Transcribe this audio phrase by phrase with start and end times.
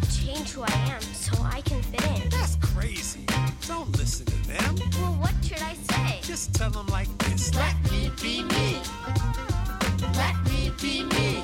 [0.00, 2.28] to change who I am so I can fit in.
[2.30, 3.20] That's crazy.
[3.66, 4.74] Don't listen to them.
[5.00, 6.20] Well, what should I say?
[6.22, 7.54] Just tell them like this.
[7.54, 8.76] Let me be me.
[10.14, 11.42] Let me be me.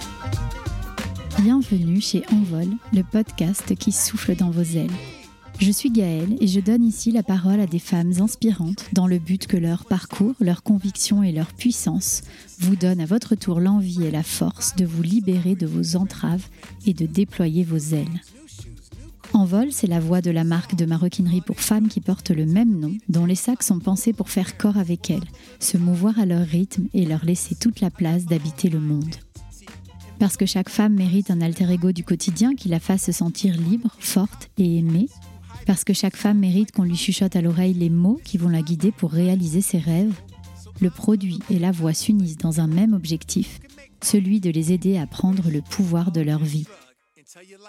[1.43, 4.91] Bienvenue chez Envol, le podcast qui souffle dans vos ailes.
[5.61, 9.19] Je suis Gaëlle et je donne ici la parole à des femmes inspirantes dans le
[9.19, 12.23] but que leur parcours, leurs convictions et leur puissance
[12.59, 16.47] vous donnent à votre tour l'envie et la force de vous libérer de vos entraves
[16.87, 18.21] et de déployer vos ailes.
[19.35, 22.79] Envol, c'est la voix de la marque de maroquinerie pour femmes qui portent le même
[22.79, 25.25] nom, dont les sacs sont pensés pour faire corps avec elles,
[25.59, 29.17] se mouvoir à leur rythme et leur laisser toute la place d'habiter le monde.
[30.21, 33.57] Parce que chaque femme mérite un alter ego du quotidien qui la fasse se sentir
[33.57, 35.09] libre, forte et aimée.
[35.67, 38.63] Parce que chaque femme mérite qu'on lui chuchote à l'oreille les mots qui vont la
[38.63, 40.15] guider pour réaliser ses rêves.
[40.81, 43.59] Le produit et la voix s'unissent dans un même objectif,
[44.01, 46.67] celui de les aider à prendre le pouvoir de leur vie.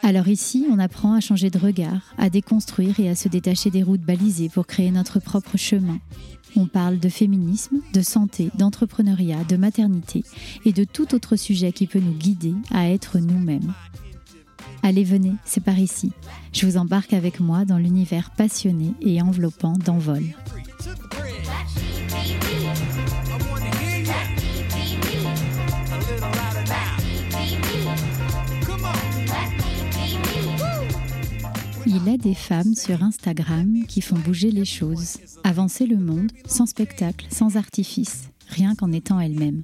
[0.04, 3.84] Alors ici, on apprend à changer de regard, à déconstruire et à se détacher des
[3.84, 6.00] routes balisées pour créer notre propre chemin.
[6.56, 10.24] On parle de féminisme, de santé, d'entrepreneuriat, de maternité
[10.66, 13.74] et de tout autre sujet qui peut nous guider à être nous-mêmes.
[14.84, 16.12] Allez, venez, c'est par ici.
[16.54, 20.24] Je vous embarque avec moi dans l'univers passionné et enveloppant d'Envol.
[32.06, 36.68] Il est des femmes sur Instagram qui font bouger les choses, avancer le monde sans
[36.68, 39.64] spectacle, sans artifice, rien qu'en étant elles-mêmes.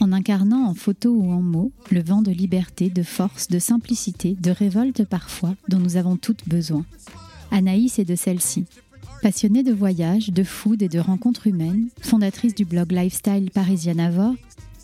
[0.00, 4.34] En incarnant en photo ou en mots le vent de liberté, de force, de simplicité,
[4.40, 6.86] de révolte parfois dont nous avons toutes besoin.
[7.50, 8.64] Anaïs est de celle-ci.
[9.20, 14.34] Passionnée de voyages, de food et de rencontres humaines, fondatrice du blog Lifestyle Parisianavore,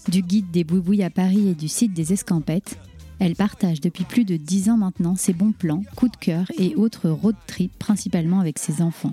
[0.08, 2.78] du guide des boubouilles à Paris et du site des escampettes,
[3.20, 6.74] elle partage depuis plus de 10 ans maintenant ses bons plans, coups de cœur et
[6.76, 9.12] autres road trips principalement avec ses enfants.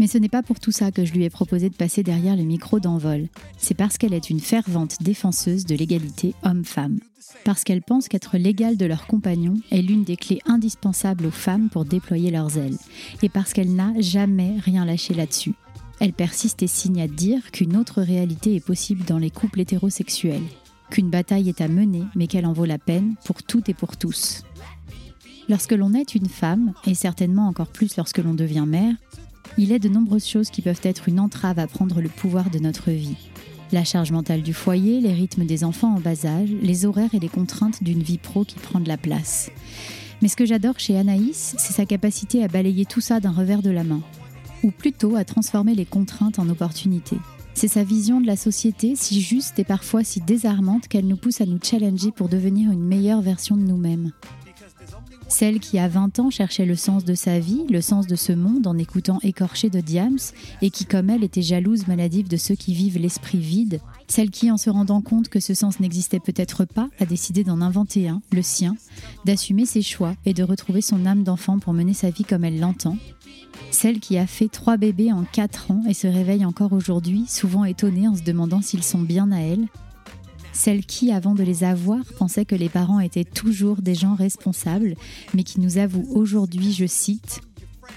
[0.00, 2.36] Mais ce n'est pas pour tout ça que je lui ai proposé de passer derrière
[2.36, 3.28] le micro d'envol.
[3.58, 6.98] C'est parce qu'elle est une fervente défenseuse de l'égalité homme-femme.
[7.44, 11.68] Parce qu'elle pense qu'être l'égale de leurs compagnons est l'une des clés indispensables aux femmes
[11.68, 12.78] pour déployer leurs ailes.
[13.22, 15.54] Et parce qu'elle n'a jamais rien lâché là-dessus.
[16.00, 20.42] Elle persiste et signe à dire qu'une autre réalité est possible dans les couples hétérosexuels.
[20.94, 23.96] Qu'une bataille est à mener, mais qu'elle en vaut la peine pour toutes et pour
[23.96, 24.44] tous.
[25.48, 28.94] Lorsque l'on est une femme, et certainement encore plus lorsque l'on devient mère,
[29.58, 32.60] il est de nombreuses choses qui peuvent être une entrave à prendre le pouvoir de
[32.60, 33.16] notre vie.
[33.72, 37.18] La charge mentale du foyer, les rythmes des enfants en bas âge, les horaires et
[37.18, 39.50] les contraintes d'une vie pro qui prend de la place.
[40.22, 43.62] Mais ce que j'adore chez Anaïs, c'est sa capacité à balayer tout ça d'un revers
[43.62, 44.02] de la main,
[44.62, 47.18] ou plutôt à transformer les contraintes en opportunités.
[47.54, 51.40] C'est sa vision de la société si juste et parfois si désarmante qu'elle nous pousse
[51.40, 54.10] à nous challenger pour devenir une meilleure version de nous-mêmes.
[55.36, 58.30] Celle qui, à 20 ans, cherchait le sens de sa vie, le sens de ce
[58.30, 60.20] monde en écoutant Écorché de Diams,
[60.62, 63.80] et qui, comme elle, était jalouse maladive de ceux qui vivent l'esprit vide.
[64.06, 67.60] Celle qui, en se rendant compte que ce sens n'existait peut-être pas, a décidé d'en
[67.62, 68.76] inventer un, le sien,
[69.24, 72.60] d'assumer ses choix et de retrouver son âme d'enfant pour mener sa vie comme elle
[72.60, 72.96] l'entend.
[73.72, 77.64] Celle qui a fait trois bébés en quatre ans et se réveille encore aujourd'hui, souvent
[77.64, 79.66] étonnée en se demandant s'ils sont bien à elle,
[80.54, 84.94] celle qui, avant de les avoir, pensait que les parents étaient toujours des gens responsables,
[85.34, 87.40] mais qui nous avoue aujourd'hui, je cite,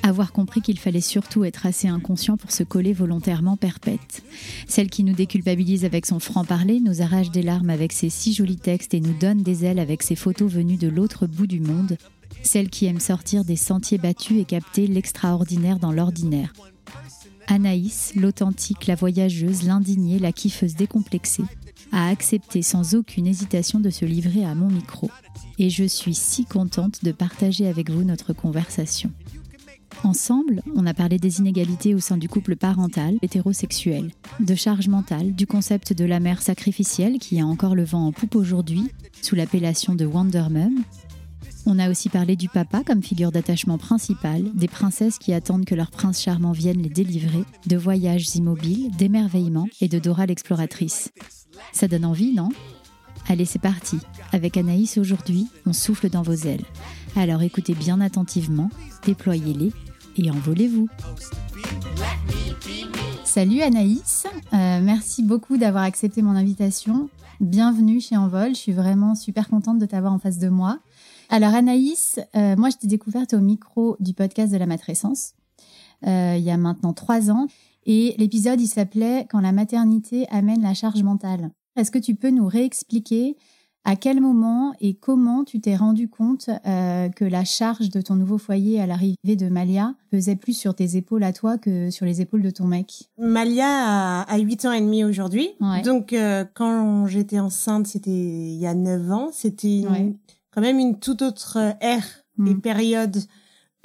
[0.03, 4.23] avoir compris qu'il fallait surtout être assez inconscient pour se coller volontairement perpète.
[4.67, 8.57] Celle qui nous déculpabilise avec son franc-parler, nous arrache des larmes avec ses si jolis
[8.57, 11.97] textes et nous donne des ailes avec ses photos venues de l'autre bout du monde.
[12.41, 16.53] Celle qui aime sortir des sentiers battus et capter l'extraordinaire dans l'ordinaire.
[17.47, 21.45] Anaïs, l'authentique, la voyageuse, l'indignée, la kiffeuse décomplexée,
[21.91, 25.09] a accepté sans aucune hésitation de se livrer à mon micro.
[25.59, 29.11] Et je suis si contente de partager avec vous notre conversation.
[30.03, 35.33] Ensemble, on a parlé des inégalités au sein du couple parental hétérosexuel, de charge mentale,
[35.33, 39.35] du concept de la mère sacrificielle qui a encore le vent en poupe aujourd'hui, sous
[39.35, 40.83] l'appellation de Wonder Mum.
[41.65, 45.75] On a aussi parlé du papa comme figure d'attachement principale, des princesses qui attendent que
[45.75, 51.11] leur prince charmant vienne les délivrer, de voyages immobiles, d'émerveillement et de Dora l'exploratrice.
[51.71, 52.49] Ça donne envie, non?
[53.29, 53.97] Allez, c'est parti.
[54.31, 56.63] Avec Anaïs aujourd'hui, on souffle dans vos ailes.
[57.15, 58.69] Alors écoutez bien attentivement,
[59.05, 59.73] déployez-les
[60.17, 60.87] et envolez-vous.
[63.23, 67.09] Salut Anaïs, Euh, merci beaucoup d'avoir accepté mon invitation.
[67.41, 70.79] Bienvenue chez Envol, je suis vraiment super contente de t'avoir en face de moi.
[71.29, 75.33] Alors Anaïs, euh, moi je t'ai découverte au micro du podcast de la matrescence
[76.05, 77.47] euh, il y a maintenant trois ans
[77.87, 81.49] et l'épisode il s'appelait Quand la maternité amène la charge mentale.
[81.75, 83.35] Est-ce que tu peux nous réexpliquer
[83.85, 88.15] À quel moment et comment tu t'es rendu compte euh, que la charge de ton
[88.15, 92.05] nouveau foyer à l'arrivée de Malia pesait plus sur tes épaules à toi que sur
[92.05, 93.09] les épaules de ton mec?
[93.17, 95.49] Malia a, 8 ans et demi aujourd'hui.
[95.61, 95.81] Ouais.
[95.83, 99.29] Donc, euh, quand j'étais enceinte, c'était il y a 9 ans.
[99.31, 100.13] C'était Ouais.
[100.51, 102.05] quand même une toute autre ère
[102.39, 102.61] et Mm.
[102.61, 103.17] période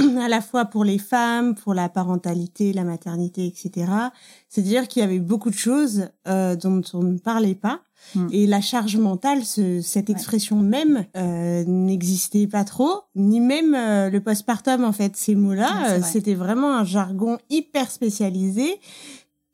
[0.01, 3.91] à la fois pour les femmes, pour la parentalité, la maternité, etc.
[4.49, 7.81] C'est-à-dire qu'il y avait beaucoup de choses euh, dont on ne parlait pas.
[8.17, 8.27] Mm.
[8.33, 10.15] Et la charge mentale, ce- cette Ouais.
[10.15, 15.17] expression même, euh, n'existait pas trop, ni même euh, le postpartum en fait.
[15.17, 16.11] Ces mots-là, Ouais, euh, vrai.
[16.11, 18.81] c'était vraiment un jargon hyper spécialisé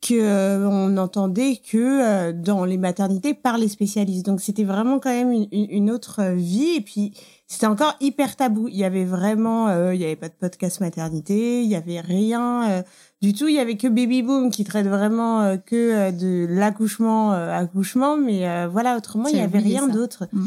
[0.01, 4.25] que euh, on n'entendait que euh, dans les maternités par les spécialistes.
[4.25, 6.75] Donc c'était vraiment quand même une, une- autre euh, vie.
[6.77, 7.13] Et puis
[7.47, 8.69] c'était encore hyper tabou.
[8.69, 11.99] Il y avait vraiment, euh, il y avait pas de podcast maternité, il y avait
[11.99, 12.81] rien euh,
[13.21, 13.49] du tout.
[13.49, 17.51] Il y avait que Baby Boom qui traite vraiment euh, que euh, de l'accouchement, euh,
[17.51, 18.15] accouchement.
[18.15, 20.27] Mais euh, voilà, autrement il y avait rien d'autre.
[20.31, 20.45] Mm.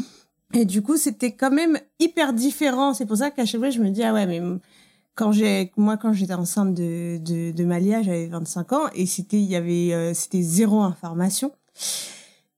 [0.55, 2.93] Et du coup c'était quand même hyper différent.
[2.95, 4.41] C'est pour ça qu'à chaque fois je me dis ah ouais mais
[5.15, 9.37] quand j'ai moi quand j'étais enceinte de de, de Malia j'avais 25 ans et c'était
[9.37, 11.51] il y avait euh, c'était zéro information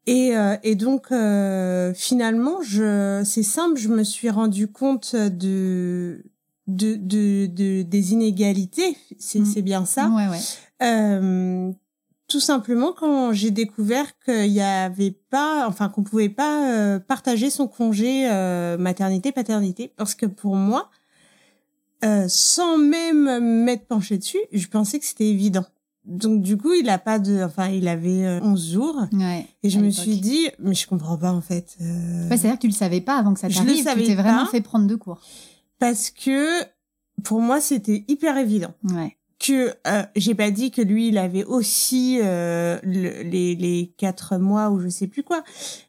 [0.08, 6.24] et euh, et donc euh, finalement je c'est simple je me suis rendu compte de
[6.68, 9.46] de de, de des inégalités c'est Mm.
[9.46, 10.40] c'est bien ça Ouais, ouais.
[10.84, 11.72] euh,
[12.28, 17.52] tout simplement quand j'ai découvert qu'il y avait pas, enfin qu'on pouvait pas euh, partager
[17.52, 20.90] son congé euh, maternité paternité, parce que pour moi,
[22.06, 25.66] euh, sans même m'être penchée dessus, je pensais que c'était évident.
[26.06, 29.70] Donc du coup, il a pas de, enfin il avait euh, 11 jours Ouais, et
[29.72, 31.76] je me suis dit, mais je comprends pas en fait.
[31.82, 33.78] euh, Ouais, C'est-à-dire que tu le savais pas avant que ça Je le t'arrive.
[33.80, 35.20] Tu savais t'es vraiment fait prendre de court.
[35.80, 36.62] parce que
[37.24, 38.74] pour moi c'était hyper évident.
[38.84, 39.18] Ouais.
[39.40, 44.38] que euh, j'ai pas dit que lui il avait aussi euh, le- les les quatre
[44.38, 45.44] mois ou je sais plus quoi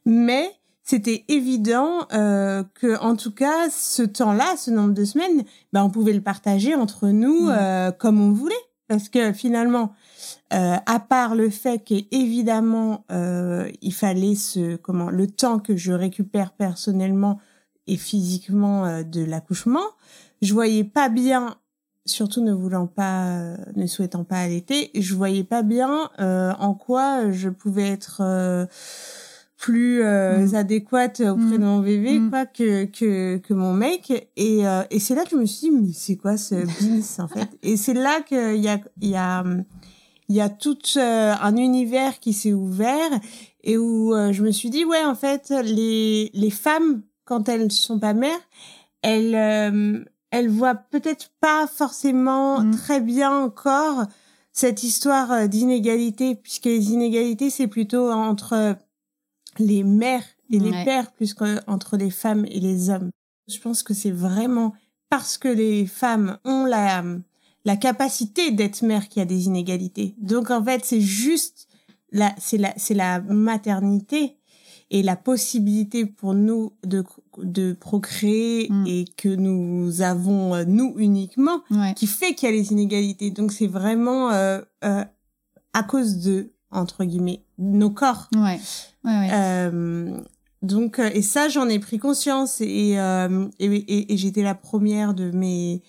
[0.07, 0.51] mais
[0.89, 5.43] c'était évident euh, que en tout cas ce temps-là ce nombre de semaines
[5.73, 7.55] ben on pouvait le partager entre nous Mm.
[7.59, 8.55] euh, comme on voulait
[8.89, 9.93] parce que finalement
[10.55, 15.93] euh, à part le fait qu'évidemment euh, il fallait ce comment le temps que je
[15.93, 17.41] récupère personnellement
[17.89, 19.85] et physiquement euh, de l'accouchement
[20.41, 21.57] je voyais pas bien
[22.05, 26.73] surtout ne voulant pas, euh, ne souhaitant pas allaiter, je voyais pas bien euh, en
[26.75, 28.67] quoi je pouvais être euh,
[29.57, 30.55] plus euh, Mm.
[30.55, 35.15] adéquate auprès de mon bébé quoi que que que mon mec et euh, et c'est
[35.15, 37.49] là que je me suis dit mais c'est quoi ce beans en fait?
[37.63, 39.45] Et c'est là qu'il y a il y a
[40.29, 43.11] il y a tout euh, un univers qui s'est ouvert
[43.65, 47.73] et où euh, je me suis dit ouais en fait les les femmes quand elles
[47.73, 48.39] sont pas mères
[49.03, 52.71] elles euh, elles voient peut-être pas forcément Mm.
[52.73, 54.05] très bien encore
[54.53, 58.77] cette histoire euh, d'inégalité puisque les inégalités c'est plutôt entre
[59.59, 63.11] les mères et les pères plus qu'entre les femmes et les hommes.
[63.49, 64.75] Je pense que c'est vraiment
[65.11, 67.05] parce que les femmes ont la
[67.65, 70.15] la capacité d'être mère qu'il y a des inégalités.
[70.19, 71.67] Donc en fait, c'est juste
[72.13, 74.37] la c'est la c'est la maternité
[74.91, 77.03] et la possibilité pour nous de
[77.39, 78.85] de procréer Mm.
[78.87, 81.93] et que nous avons euh, nous uniquement Ouais.
[81.95, 83.31] qui fait qu'il y a les inégalités.
[83.33, 85.05] Donc c'est vraiment euh, euh,
[85.73, 88.29] à cause de entre guillemets nos corps.
[88.35, 88.61] Ouais.
[89.05, 89.31] Ouais, ouais.
[89.33, 90.21] Euh,
[90.63, 94.55] donc euh, et ça j'en ai pris conscience et euh, et, et, et j'étais la
[94.55, 95.83] première de mes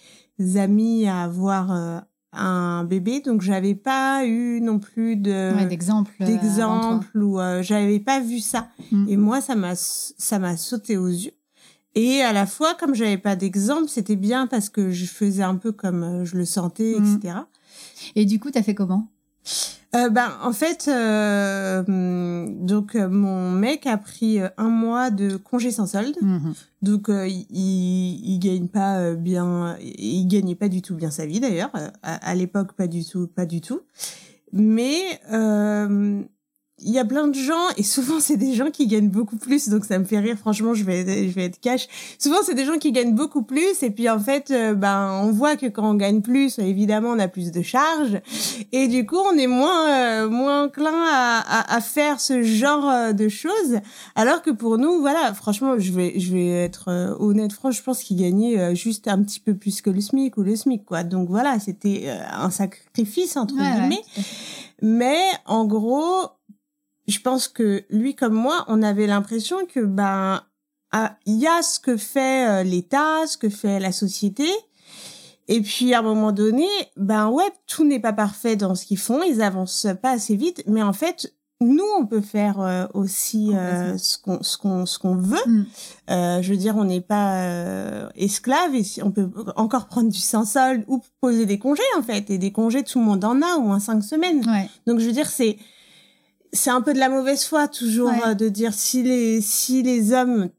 [0.56, 2.00] amis à avoir euh,
[2.34, 6.14] un bébé donc j'avais pas eu non plus de Ouais, d'exemple.
[6.22, 9.10] euh, d'exemple ou euh, j'avais pas vu ça Mm.
[9.10, 11.32] et moi ça m'a ça m'a sauté aux yeux
[11.96, 15.56] et à la fois comme j'avais pas d'exemple c'était bien parce que je faisais un
[15.56, 17.16] peu comme je le sentais Mm.
[17.24, 17.36] etc
[18.16, 19.08] Et du coup, t'as fait comment?
[19.96, 25.10] Euh, ben en fait euh, hum, donc euh, mon mec a pris euh, un mois
[25.12, 26.16] de congé sans solde.
[26.22, 26.54] Mhm.
[26.82, 31.26] donc euh, il, il gagne pas euh, bien il gagnait pas du tout bien sa
[31.26, 31.72] vie d'ailleurs.
[32.04, 33.82] À, à l'époque pas du tout pas du tout.
[34.54, 35.02] Mais
[35.32, 36.22] euh,
[36.80, 39.68] il y a plein de gens et souvent c'est des gens qui gagnent beaucoup plus.
[39.70, 40.38] Donc ça me fait rire.
[40.38, 41.88] Franchement je vais je vais être cash.
[42.20, 43.82] Souvent c'est des gens qui gagnent beaucoup plus.
[43.82, 47.20] Et puis en fait euh, ben on voit que quand on gagne plus évidemment on
[47.20, 48.22] a plus de charges.
[48.72, 52.88] Et du coup on est moins euh, moins enclin à, à, à faire ce genre
[52.90, 53.80] euh, de choses.
[54.16, 57.54] Alors que pour nous voilà franchement je vais je vais être euh, honnête.
[57.54, 60.44] Franchement je pense qu'il gagnait euh, juste un petit peu plus que le SMIC ou
[60.44, 61.04] le SMIC quoi.
[61.04, 64.04] Donc voilà c'était un sacrifice entre Ouais, guillemets.
[64.82, 66.28] mais en gros,
[67.08, 70.42] je pense que lui comme moi, on avait l'impression que ben
[70.92, 74.48] ah, il y a ce que fait euh, l'État, ce que fait la société.
[75.50, 78.98] Et puis à un moment donné, ben ouais, tout n'est pas parfait dans ce qu'ils
[78.98, 83.56] font, ils avancent pas assez vite, mais en fait, nous, on peut faire euh, aussi
[83.56, 85.38] euh, ce qu'on ce qu'on ce qu'on veut.
[85.48, 85.66] Mm.
[86.12, 90.20] Euh, je veux dire, on n'est pas esclave et si- on peut encore prendre du
[90.20, 92.30] sans solde ou poser des congés en fait.
[92.30, 94.46] Et des congés, tout le monde en a, au moins cinq semaines.
[94.48, 94.70] Ouais.
[94.86, 95.58] Donc je veux dire, c'est
[96.54, 98.22] c'est un peu de la mauvaise foi toujours Ouais.
[98.28, 100.50] euh, de dire si les si les hommes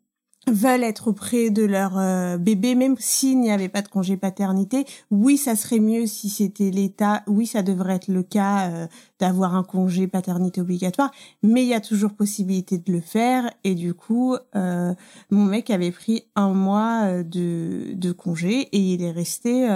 [0.51, 4.87] veulent être auprès de leur euh, bébé, même s'il n'y avait pas de congé paternité,
[5.11, 7.23] oui, ça serait mieux si c'était l'État.
[7.27, 8.87] Oui, ça devrait être le cas euh,
[9.21, 11.11] d'avoir un congé paternité obligatoire,
[11.43, 13.51] mais il y a toujours possibilité de le faire.
[13.65, 14.95] Et du coup, euh,
[15.31, 19.69] mon mec avait pris un mois de, de congé et il est resté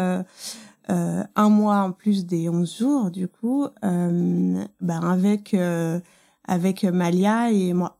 [0.90, 6.00] euh, un mois en plus des 11 jours, du coup, euh, ben avec euh,
[6.44, 7.98] avec Malia et moi.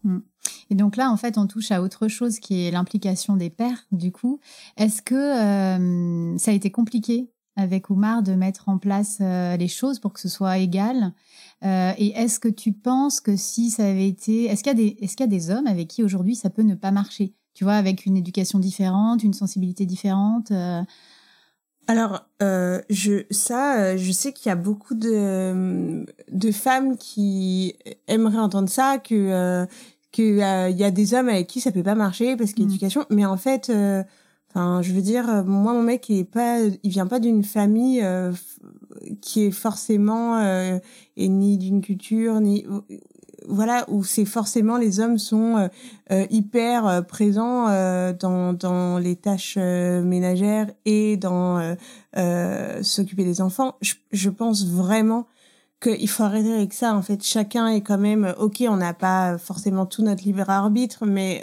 [0.71, 3.87] Et donc là, en fait, on touche à autre chose qui est l'implication des pères,
[3.93, 4.41] du coup.
[4.77, 9.69] Est-ce que euh, ça a été compliqué avec Oumar de mettre en place euh, les
[9.69, 11.13] choses pour que ce soit égal?
[11.65, 14.47] Euh, Et est-ce que tu penses que si ça avait été...
[14.47, 16.51] Est-ce qu'il y, a des- est-ce qu'il y a des hommes avec qui aujourd'hui ça
[16.51, 17.35] peut ne pas marcher?
[17.55, 20.51] Tu vois, avec une éducation différente, une sensibilité différente
[21.89, 27.75] Alors, euh, je ça, euh, je sais qu'il y a beaucoup de de femmes qui
[28.09, 29.67] aimeraient entendre ça que euh,
[30.13, 32.55] que euh, il y a des hommes avec qui ça peut pas marcher parce Mm.
[32.55, 33.05] qu'éducation.
[33.11, 34.03] Mais en fait, euh,
[34.51, 38.01] enfin, je veux dire, moi, mon mec, il est pas, il vient pas d'une famille
[38.03, 38.33] euh,
[39.21, 40.79] qui est forcément euh,
[41.17, 42.65] et ni d'une culture ni
[43.49, 45.69] voilà où c'est forcément les hommes sont euh,
[46.11, 51.77] euh, hyper euh, présents euh, dans dans les tâches euh, ménagères et dans
[52.83, 53.77] s'occuper des enfants.
[53.81, 55.27] Je, je pense vraiment
[55.81, 56.95] qu'il faut arrêter avec ça.
[56.95, 58.63] En fait, chacun est quand même ok.
[58.69, 61.43] On n'a pas forcément tout notre libre arbitre, mais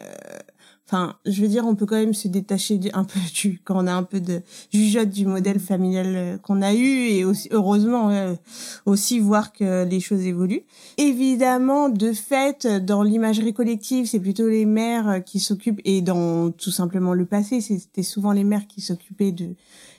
[0.91, 3.85] Enfin, je veux dire, on peut quand même se détacher un peu du quand on
[3.85, 4.41] a un peu de
[4.73, 8.33] jugeote du modèle familial euh, qu'on a eu et aussi heureusement euh,
[8.87, 10.63] aussi voir que les choses évoluent.
[10.97, 16.49] Évidemment, de fait, dans l'imagerie collective, c'est plutôt les mères euh, qui s'occupent et dans
[16.49, 19.49] tout simplement le passé, c'était souvent les mères qui s'occupaient de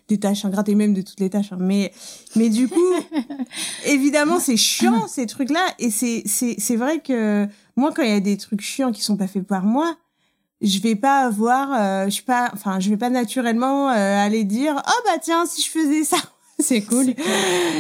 [0.09, 1.53] des tâches ingrates et même de toutes les tâches.
[1.53, 1.59] hein.
[1.61, 1.93] Mais
[2.35, 2.81] mais du coup,
[3.87, 8.13] évidemment, c'est chiant ces trucs-là et c'est c'est c'est vrai que moi quand il y
[8.13, 9.97] a des trucs chiants qui sont pas faits par moi,
[10.63, 14.45] je vais pas avoir euh, je suis pas enfin je vais pas naturellement euh, aller
[14.45, 16.17] dire oh bah tiens si je faisais ça
[16.59, 17.07] c'est cool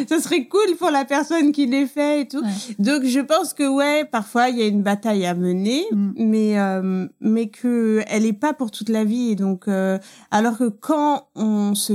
[0.08, 2.74] ça serait cool pour la personne qui les fait et tout Ouais.
[2.78, 6.12] donc je pense que ouais parfois il y a une bataille à mener Mm.
[6.16, 9.98] mais euh, mais que elle est pas pour toute la vie et donc euh,
[10.30, 11.94] alors que quand on se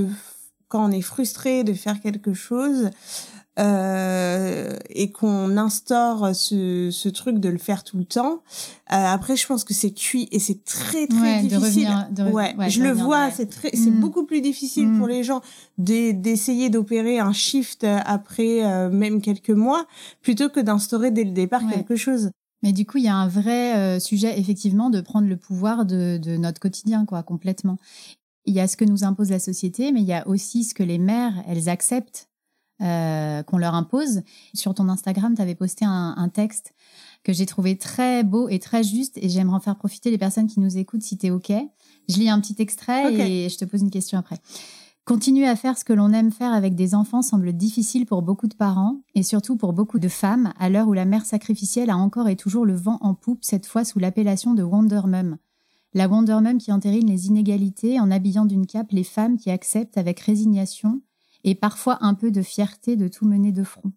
[0.67, 2.89] quand on est frustré de faire quelque chose
[3.59, 8.41] euh, et qu'on instaure ce, ce truc de le faire tout le temps,
[8.91, 11.87] euh, après je pense que c'est cuit et c'est très très Ouais, de difficile.
[11.87, 13.99] revenir- de re- ouais, ouais, je le revenir vois, c'est très, c'est Mm.
[13.99, 14.97] beaucoup plus difficile Mm.
[14.97, 15.41] pour les gens
[15.77, 19.85] d'e- d'essayer d'opérer un shift après euh, même quelques mois
[20.21, 22.29] plutôt que d'instaurer dès le départ quelque chose.
[22.63, 25.85] Mais du coup, il y a un vrai euh, sujet, effectivement, de prendre le pouvoir
[25.85, 27.77] de, de notre quotidien, quoi, complètement.
[28.45, 30.73] Il y a ce que nous impose la société, mais il y a aussi ce
[30.73, 32.27] que les mères, elles acceptent
[32.81, 34.21] euh, qu'on leur impose.
[34.53, 36.73] Sur ton Instagram, tu avais posté un, un texte
[37.23, 40.47] que j'ai trouvé très beau et très juste, et j'aimerais en faire profiter les personnes
[40.47, 41.51] qui nous écoutent si tu es OK.
[42.07, 44.39] Je lis un petit extrait et je te pose une question après.
[45.05, 48.47] Continuer à faire ce que l'on aime faire avec des enfants semble difficile pour beaucoup
[48.47, 51.97] de parents et surtout pour beaucoup de femmes à l'heure où la mère sacrificielle a
[51.97, 55.37] encore et toujours le vent en poupe, cette fois sous l'appellation de Wonder Mum.
[55.93, 59.99] La Wonder Mum qui entérine les inégalités en habillant d'une cape les femmes qui acceptent
[59.99, 61.01] avec résignation
[61.45, 63.93] et parfois un peu de fierté de tout mener de front.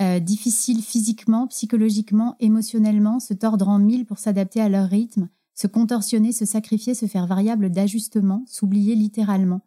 [0.00, 5.68] Euh, difficile physiquement, psychologiquement, émotionnellement, se tordre en mille pour s'adapter à leur rythme, se
[5.68, 9.60] contorsionner, se sacrifier, se faire variable d'ajustement, s'oublier littéralement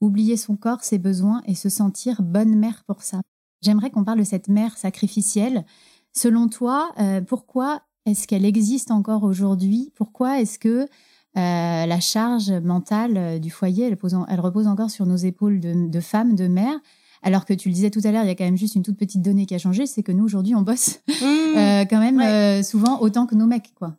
[0.00, 3.20] oublier son corps, ses besoins et se sentir bonne mère pour ça.
[3.62, 5.64] J'aimerais qu'on parle de cette mère sacrificielle.
[6.12, 9.92] Selon toi, euh, pourquoi est-ce qu'elle existe encore aujourd'hui?
[9.94, 10.86] Pourquoi est-ce que
[11.36, 15.16] euh, la charge mentale euh, du foyer, elle, pose en- elle repose encore sur nos
[15.16, 16.78] épaules de, de femmes, de mères
[17.22, 18.82] alors que tu le disais tout à l'heure, il y a quand même juste une
[18.82, 22.18] toute petite donnée qui a changé, c'est que nous aujourd'hui on bosse euh, quand même
[22.18, 22.26] Ouais.
[22.60, 23.96] euh, souvent autant que nos mecs, quoi.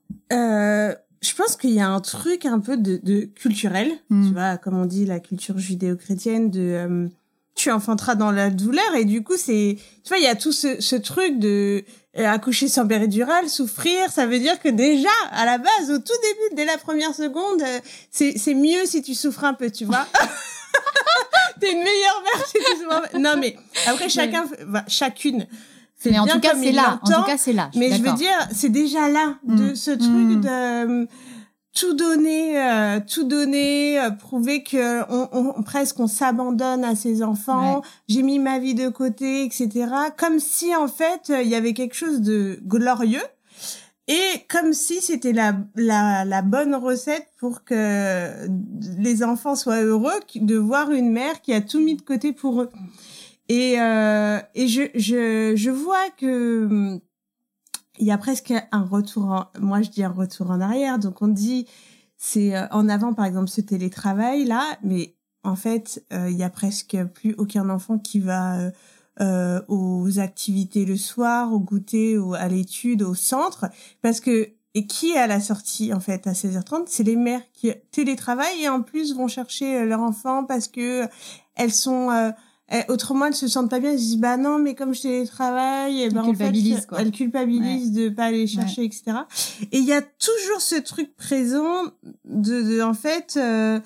[1.20, 4.27] Je pense qu'il y a un truc un peu de, de culturel, Mm.
[4.27, 7.10] tu vois, comme on dit la culture judéo-chrétienne de
[7.56, 10.51] tu enfanteras dans la douleur et du coup c'est tu vois il y a tout
[10.51, 11.84] ce, ce truc de
[12.25, 16.55] accoucher sans péridurale, souffrir, ça veut dire que déjà à la base au tout début
[16.55, 17.79] dès la première seconde euh,
[18.12, 20.05] c'est c'est mieux si tu souffres un peu, tu vois.
[21.59, 23.17] T'es une meilleure mère si tu souffres un peu.
[23.17, 23.55] Non mais
[23.88, 25.47] après chacun bah, chacune
[26.00, 27.00] fait Mais en tout cas, c'est là.
[27.01, 27.71] En tout cas, c'est là.
[27.75, 29.75] Mais je veux dire, c'est déjà là de Mm.
[29.75, 30.41] ce truc Mm.
[30.41, 31.07] de
[31.79, 37.22] tout donner, euh, tout donner, euh, prouver que on, on- presque on s'abandonne à ses
[37.24, 37.77] enfants.
[37.77, 37.81] Ouais.
[38.07, 39.69] J'ai mis ma vie de côté, etc.
[40.17, 43.22] Comme si en fait euh, il y avait quelque chose de glorieux
[44.07, 48.48] et comme si c'était la, la la bonne recette pour que
[48.98, 52.62] les enfants soient heureux de voir une mère qui a tout mis de côté pour
[52.62, 52.69] eux.
[53.50, 57.00] Et euh, et je je je vois que hum,
[58.00, 61.00] il y a presque un retour en, moi je dis un retour en arrière.
[61.00, 61.68] Donc on dit
[62.18, 64.63] c'est euh, en avant par exemple ce télétravail là.
[64.84, 68.72] Mais en fait euh, il y a presque plus aucun enfant qui va euh,
[69.20, 73.66] euh, aux activités le soir au goûter ou à l'étude au centre.
[74.01, 77.42] Parce que et qui est à la sortie en fait à 16h30 c'est les mères
[77.54, 81.08] qui télétravaillent et en plus vont chercher euh, leur enfant parce que
[81.56, 82.12] elles sont
[82.74, 83.91] euh, eh, autrement, elles se sentent pas bien.
[83.91, 87.00] Elles se disent, bah non, mais comme je télétravaille, eh ben, en fait, quoi.
[87.01, 89.03] elles culpabilisent de pas aller chercher, etc.
[89.71, 91.83] Et il y a toujours ce truc présent
[92.25, 93.79] de, de en fait, euh,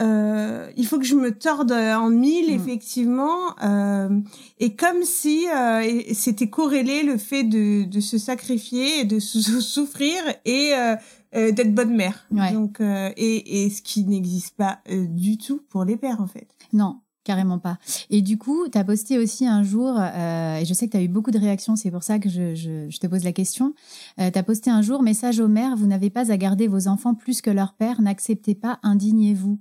[0.00, 2.60] euh, il faut que je me torde en mille, Mm.
[2.60, 3.38] effectivement.
[3.62, 4.08] Euh,
[4.58, 9.20] et comme si euh, et- c'était corrélé le fait de, de se sacrifier et de
[9.20, 10.96] sou- souffrir et euh,
[11.36, 12.26] euh, d'être bonne mère.
[12.32, 12.52] Ouais.
[12.52, 16.26] Donc, euh, et, et ce qui n'existe pas euh, du tout pour les pères, en
[16.26, 16.48] fait.
[16.72, 17.78] Non, carrément pas.
[18.10, 20.96] Et du coup, tu as posté aussi un jour, euh, et je sais que tu
[20.98, 23.32] as eu beaucoup de réactions, c'est pour ça que je, je- je te pose la
[23.32, 23.74] question.
[24.18, 27.14] tu as posté un jour, message aux mères, vous n'avez pas à garder vos enfants
[27.14, 29.58] plus que leur père, n'acceptez pas, indignez-vous.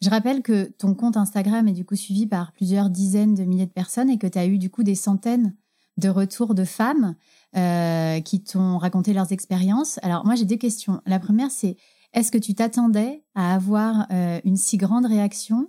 [0.00, 3.66] Je rappelle que ton compte Instagram est du coup suivi par plusieurs dizaines de milliers
[3.66, 5.54] de personnes et que tu as eu du coup des centaines
[5.98, 7.14] de retours de femmes
[7.56, 10.00] euh, qui t'ont raconté leurs expériences.
[10.02, 11.00] Alors moi j'ai deux questions.
[11.06, 11.76] La première c'est
[12.14, 15.68] est-ce que tu t'attendais à avoir euh, une si grande réaction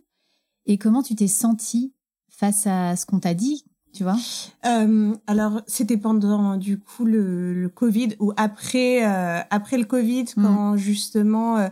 [0.66, 1.94] et comment tu t'es sentie
[2.30, 4.18] face à ce qu'on t'a dit, tu vois?
[4.66, 10.26] Euh, alors, c'était pendant du coup le, le Covid ou après euh, après le Covid
[10.36, 10.44] Mm.
[10.44, 11.68] quand justement euh,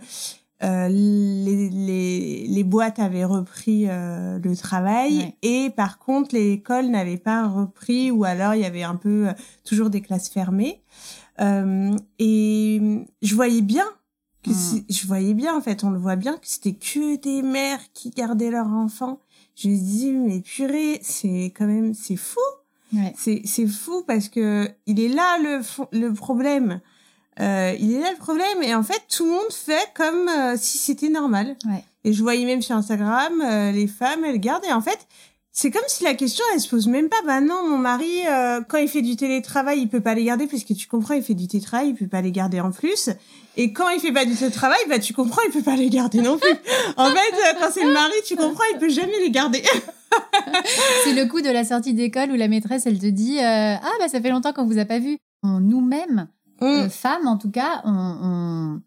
[0.64, 5.36] euh, les, les les boîtes avaient repris euh, le travail Ouais.
[5.42, 9.30] et par contre les écoles n'avaient pas repris ou alors il y avait un peu
[9.30, 9.34] euh,
[9.66, 10.84] toujours des classes fermées
[11.40, 12.80] Euh, et
[13.24, 13.86] je voyais bien
[14.44, 14.54] que Mm.
[14.54, 17.80] c'est- je voyais bien en fait on le voit bien que c'était que des mères
[17.94, 19.20] qui gardaient leurs enfants
[19.56, 22.40] je me dis mais purée c'est quand même c'est fou
[22.94, 23.14] Ouais.
[23.18, 25.62] c'est c'est fou parce que il est là le
[25.98, 26.82] le problème
[27.40, 30.56] euh, il est là le problème et en fait tout le monde fait comme euh,
[30.58, 31.84] si c'était normal Ouais.
[32.04, 35.08] et je voyais même sur Instagram euh, les femmes elles gardent et en fait
[35.54, 38.62] c'est comme si la question elle se pose même pas bah non mon mari euh,
[38.68, 41.24] quand il fait du télétravail il peut pas les garder parce que tu comprends il
[41.24, 43.10] fait du télétravail il peut pas les garder en plus
[43.58, 46.22] et quand il fait pas du télétravail bah tu comprends il peut pas les garder
[46.22, 46.54] non plus
[46.96, 49.62] en fait euh, quand c'est le mari tu comprends il peut jamais les garder
[51.06, 53.42] C'est le coup de la sortie d'école où la maîtresse, elle te dit euh,
[53.76, 55.18] Ah, bah ça fait longtemps qu'on vous a pas vu.
[55.44, 56.28] Nous-mêmes,
[56.62, 58.82] euh, femmes en tout cas, on,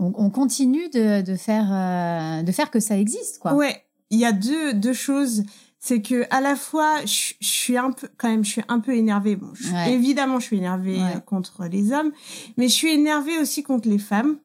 [0.00, 3.40] on, on- on continue de, de, faire, euh, de faire que ça existe.
[3.40, 3.52] Quoi.
[3.54, 5.42] Ouais, il y a deux deux choses.
[5.88, 8.80] C'est que à la fois, je, je suis un peu, quand même, je suis un
[8.80, 9.36] peu énervée.
[9.36, 9.94] Bon, je- Ouais.
[9.94, 11.16] évidemment, je suis énervée Ouais.
[11.16, 12.12] euh, contre les hommes,
[12.58, 14.36] mais je suis énervée aussi contre les femmes,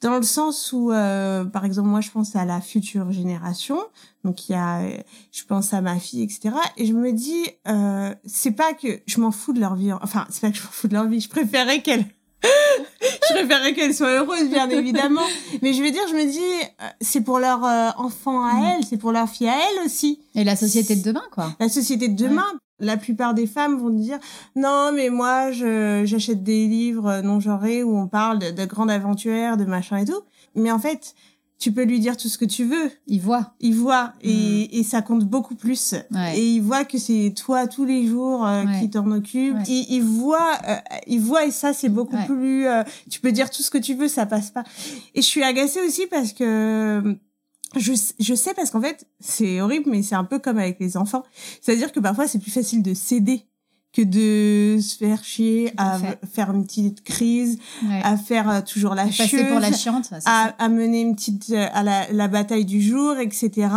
[0.00, 3.78] dans le sens où, euh, par exemple, moi, je pense à la future génération.
[4.24, 4.96] Donc, il y a, euh,
[5.30, 6.54] je pense à ma fille, etc.
[6.78, 9.92] Et je me dis, euh, c'est pas que je m'en fous de leur vie.
[9.92, 11.20] Enfin, c'est pas que je m'en fous de leur vie.
[11.20, 12.06] Je préférais qu'elle
[12.42, 15.22] je préférerais qu'elles soient heureuses, bien évidemment.
[15.62, 18.64] Mais je veux dire, je me dis, euh, c'est pour leur euh, enfant à Mm.
[18.64, 20.20] elles, c'est pour leur fille à elles aussi.
[20.34, 21.54] Et la société de demain, quoi.
[21.60, 22.46] La société de demain,
[22.80, 24.18] la plupart des femmes vont dire,
[24.56, 28.90] non, mais moi, je j'achète des livres non genrés où on parle de, de grandes
[28.90, 30.20] aventures, de machin et tout.
[30.54, 31.14] Mais en fait,
[31.62, 32.90] tu peux lui dire tout ce que tu veux.
[33.06, 33.54] Ils voient.
[33.60, 35.94] Il voit et, et ça compte beaucoup plus.
[36.10, 36.16] Mm.
[36.16, 36.38] Ouais.
[36.38, 38.80] Et il voit que c'est toi tous les jours euh, Ouais.
[38.80, 39.54] qui t'en occupe.
[39.54, 39.62] Ouais.
[39.68, 42.66] Il, il voit, euh, il voit et ça c'est beaucoup plus.
[42.66, 44.64] euh, tu peux dire tout ce que tu veux, ça passe pas.
[45.14, 47.16] Et je suis agacée aussi parce que
[47.76, 50.96] je je sais parce qu'en fait c'est horrible, mais c'est un peu comme avec les
[50.96, 51.22] enfants.
[51.60, 53.46] C'est-à-dire que parfois c'est plus facile de céder
[53.92, 56.18] que de se faire chier à fait.
[56.32, 58.00] faire une petite crise, Ouais.
[58.02, 60.10] à faire euh, toujours la chieuse pour la chiante.
[60.24, 63.68] à, à mener une petite euh, à la, la bataille du jour, etc.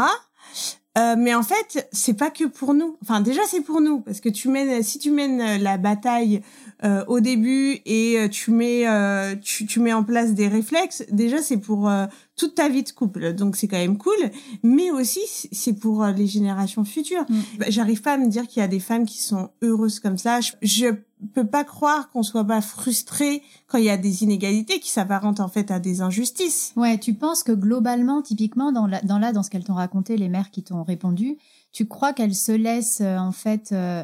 [0.97, 2.97] Euh, mais en fait, c'est pas que pour nous.
[3.01, 6.41] Enfin, déjà c'est pour nous parce que tu mènes, si tu mènes euh, la bataille
[6.83, 11.03] euh, au début et euh, tu mets, euh, tu, tu mets en place des réflexes.
[11.11, 12.05] Déjà, c'est pour euh,
[12.37, 14.31] toute ta vie de couple, donc c'est quand même cool.
[14.63, 17.25] Mais aussi, c'est pour les générations futures.
[17.29, 17.39] Mm.
[17.59, 20.17] Bah, J'arrive pas à me dire qu'il y a des femmes qui sont heureuses comme
[20.17, 20.39] ça.
[20.41, 20.87] Je, je
[21.25, 25.39] peux pas croire qu'on soit pas frustré quand il y a des inégalités qui s'apparentent
[25.39, 26.73] en fait à des injustices.
[26.75, 30.17] Ouais, tu penses que globalement, typiquement, dans, la, dans là, dans ce qu'elles t'ont raconté,
[30.17, 31.37] les mères qui t'ont répondu,
[31.71, 34.03] tu crois qu'elles se laissent, euh, en fait, euh,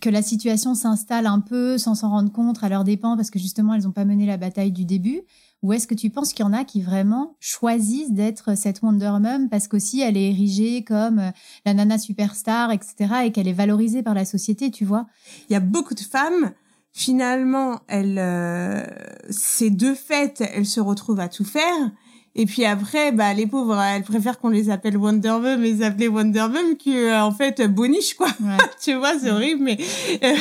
[0.00, 3.38] que la situation s'installe un peu sans s'en rendre compte à leurs dépens parce que
[3.38, 5.22] justement, elles n'ont pas mené la bataille du début?
[5.64, 9.12] Ou est-ce que tu penses qu'il y en a qui vraiment choisissent d'être cette Wonder
[9.18, 11.30] Mum parce qu'aussi elle est érigée comme euh,
[11.64, 12.94] la nana superstar, etc.
[13.24, 15.06] et qu'elle est valorisée par la société, tu vois?
[15.48, 16.52] Il y a beaucoup de femmes,
[16.92, 18.84] finalement, elles, euh,
[19.30, 21.90] ces deux fêtes, elles se retrouvent à tout faire.
[22.36, 25.82] Et puis après, bah les pauvres, elles préfèrent qu'on les appelle Wonder Woman, mais les
[25.82, 28.26] appeler Wonder Woman que euh, en fait Boniche quoi.
[28.42, 28.56] Ouais.
[28.82, 29.78] tu vois, c'est horrible, mais
[30.22, 30.34] euh,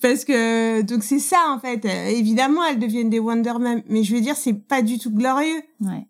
[0.00, 1.84] parce que donc c'est ça en fait.
[1.84, 5.10] Euh, évidemment, elles deviennent des Wonder Woman, mais je veux dire, c'est pas du tout
[5.10, 5.60] glorieux.
[5.80, 6.06] Ouais.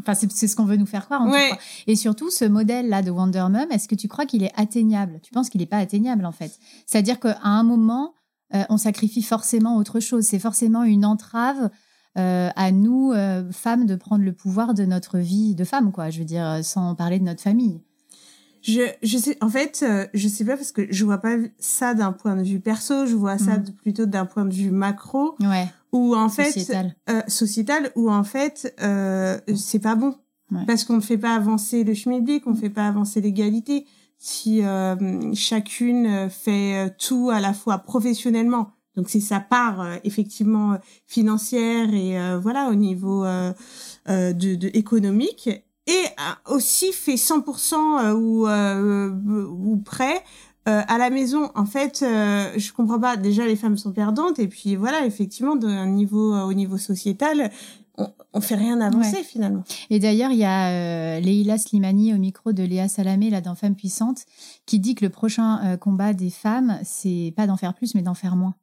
[0.00, 1.22] Enfin, c'est ce qu'on veut nous faire croire.
[1.22, 1.50] En Ouais.
[1.50, 1.56] tout.
[1.86, 5.18] Et surtout, ce modèle-là de Wonder Mum, est-ce que tu crois qu'il est atteignable?
[5.22, 6.58] Tu penses qu'il n'est pas atteignable, en fait?
[6.86, 8.14] C'est-à-dire qu'à un moment,
[8.54, 10.24] euh, on sacrifie forcément autre chose.
[10.24, 11.70] C'est forcément une entrave
[12.16, 16.10] euh, à nous, euh, femmes, de prendre le pouvoir de notre vie de femme, quoi.
[16.10, 17.80] Je veux dire, euh, sans parler de notre famille.
[18.62, 21.94] Je je sais en fait, euh, je sais pas parce que je vois pas ça
[21.94, 23.64] d'un point de vue perso, je vois ça Mhm.
[23.64, 26.96] de- plutôt d'un point de vue macro Ouais, où en fait sociétal.
[27.08, 30.16] euh, sociétal où en fait euh, c'est pas bon
[30.50, 30.64] Ouais.
[30.66, 33.86] parce qu'on ne fait pas avancer le schmilblick, on ne fait pas avancer l'égalité.
[34.18, 34.96] Si euh,
[35.34, 41.92] chacune fait tout à la fois professionnellement, donc c'est sa part euh, effectivement euh, financière
[41.94, 43.52] et euh, voilà au niveau euh,
[44.08, 45.48] euh, de, de économique
[45.86, 50.22] et a aussi fait 100% euh, ou euh, ou près
[50.68, 53.16] euh, à la maison, en fait, euh, je comprends pas.
[53.16, 57.52] Déjà, les femmes sont perdantes, et puis voilà, effectivement, d'un niveau euh, au niveau sociétal,
[57.96, 59.22] on, on fait rien avancer Ouais.
[59.22, 59.62] finalement.
[59.90, 63.54] Et d'ailleurs, il y a euh, Leila Slimani au micro de Léa Salamé, là, dans
[63.54, 64.22] Femmes puissantes,
[64.66, 68.02] qui dit que le prochain euh, combat des femmes, c'est pas d'en faire plus, mais
[68.02, 68.56] d'en faire moins.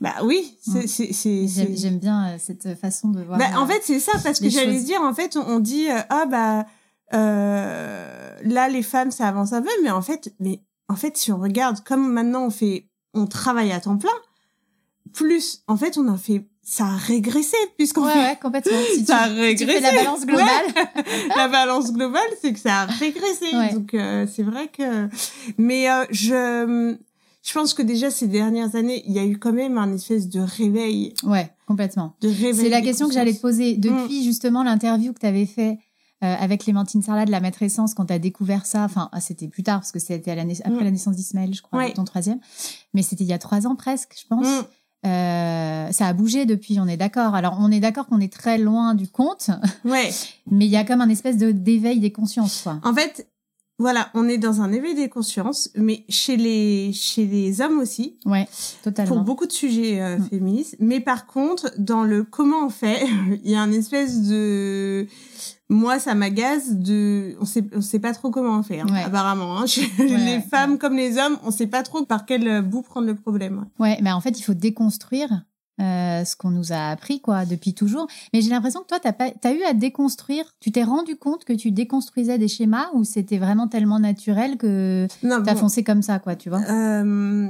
[0.00, 0.86] Bah oui, c'est Mm.
[1.12, 1.76] c'est c'est.
[1.76, 3.38] J'aime bien euh, cette façon de voir.
[3.38, 5.88] Bah, en euh, fait, c'est ça, parce que j'allais dire, en fait, on, on dit,
[5.90, 6.66] euh, ah bah,
[7.14, 11.32] euh, là, les femmes, ça avance un peu, mais en fait, mais en fait, si
[11.32, 14.10] on regarde, comme maintenant on fait, on travaille à temps plein,
[15.12, 18.72] plus, en fait, on en fait, ça a régressé, puisqu'on Ouais, fait ouais, complètement.
[18.94, 19.72] Si tu, Ça a si tu régressé.
[19.72, 20.66] fais la balance globale.
[21.36, 23.54] la balance globale, c'est que ça a régressé.
[23.54, 23.72] Ouais.
[23.74, 25.08] Donc euh, c'est vrai que,
[25.58, 26.96] mais euh, je,
[27.46, 30.28] je pense que déjà ces dernières années, il y a eu quand même un espèce
[30.28, 32.14] de réveil, Ouais, complètement.
[32.22, 32.54] de réveil.
[32.54, 33.76] C'est la question que j'allais te poser.
[33.76, 34.24] Depuis Mm.
[34.24, 35.78] justement l'interview que tu avais fait
[36.22, 39.20] euh, avec Clémentine Sarlat de la Maître Essence, quand tu as découvert ça, enfin, ah,
[39.20, 40.84] c'était plus tard, parce que c'était à la naiss- après Mm.
[40.84, 41.92] la naissance d'Ismaël, je crois, Ouais.
[41.92, 42.38] ton troisième.
[42.94, 44.46] Mais c'était il y a trois ans presque, je pense.
[44.46, 44.62] Mm.
[45.06, 47.34] Euh, ça a bougé depuis, on est d'accord.
[47.34, 49.50] Alors, on est d'accord qu'on est très loin du compte,
[49.84, 50.08] Ouais.
[50.50, 52.80] mais il y a comme un espèce de d'éveil des consciences, quoi.
[52.84, 53.28] En fait,
[53.78, 58.18] voilà, on est dans un éveil des consciences, mais chez les chez les hommes aussi,
[58.24, 59.22] Ouais, pour totalement.
[59.22, 60.28] beaucoup de sujets euh, Mm.
[60.28, 60.76] féministes.
[60.78, 63.02] Mais par contre, dans le comment on fait,
[63.44, 65.08] il y a un espèce de
[65.68, 69.02] moi, ça m'agace de on sait on sait pas trop comment on fait hein, Ouais.
[69.02, 69.58] apparemment.
[69.58, 69.64] Hein.
[69.98, 73.16] les ouais, femmes comme les hommes, on sait pas trop par quel bout prendre le
[73.16, 73.66] problème.
[73.80, 75.44] Ouais, mais en fait, il faut déconstruire
[75.80, 78.06] euh, ce qu'on nous a appris, quoi, depuis toujours.
[78.32, 80.44] Mais j'ai l'impression que toi, t'as pas, t'as eu à déconstruire.
[80.60, 85.08] Tu t'es rendu compte que tu déconstruisais des schémas ou c'était vraiment tellement naturel que
[85.20, 86.60] t'as bon, foncé comme ça, quoi, tu vois?
[86.68, 87.48] Euh,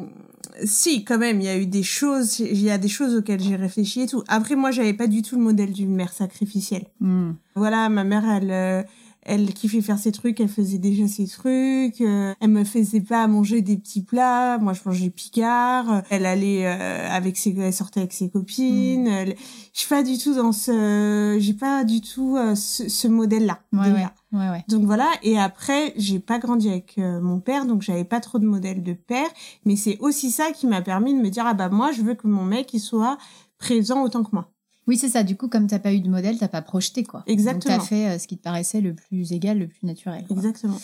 [0.65, 3.43] si, quand même, il y a eu des choses, il y a des choses auxquelles
[3.43, 4.23] j'ai réfléchi et tout.
[4.29, 6.87] Après, moi, j'avais pas du tout le modèle d'une mère sacrificielle.
[7.01, 7.33] Hmm.
[7.57, 8.83] Voilà, ma mère, elle, euh,
[9.25, 13.27] elle kiffait faire ses trucs, elle faisait déjà ses trucs, euh, elle me faisait pas
[13.27, 18.01] manger des petits plats, moi je mangeais picard, elle allait euh, avec ses, elle sortait
[18.01, 19.37] avec ses copines, elle-
[19.73, 23.61] je suis pas du tout dans ce, j'ai pas du tout euh, ce, ce modèle-là.
[23.73, 24.13] Ouais, déjà.
[24.33, 24.65] ouais, ouais, ouais.
[24.69, 28.39] Donc voilà, et après, j'ai pas grandi avec euh, mon père, donc j'avais pas trop
[28.39, 29.29] de modèle de père,
[29.65, 32.15] mais c'est aussi ça qui m'a permis de me dire, ah bah moi, je veux
[32.15, 33.19] que mon mec, il soit
[33.59, 34.51] présent autant que moi.
[34.87, 35.23] Oui, c'est ça.
[35.23, 37.23] Du coup, comme t'as pas eu de modèle, t'as pas projeté, quoi.
[37.27, 37.75] Exactement.
[37.77, 40.25] Donc, t'as fait euh, ce qui te paraissait le plus égal, le plus naturel.
[40.27, 40.37] quoi.
[40.37, 40.79] Exactement.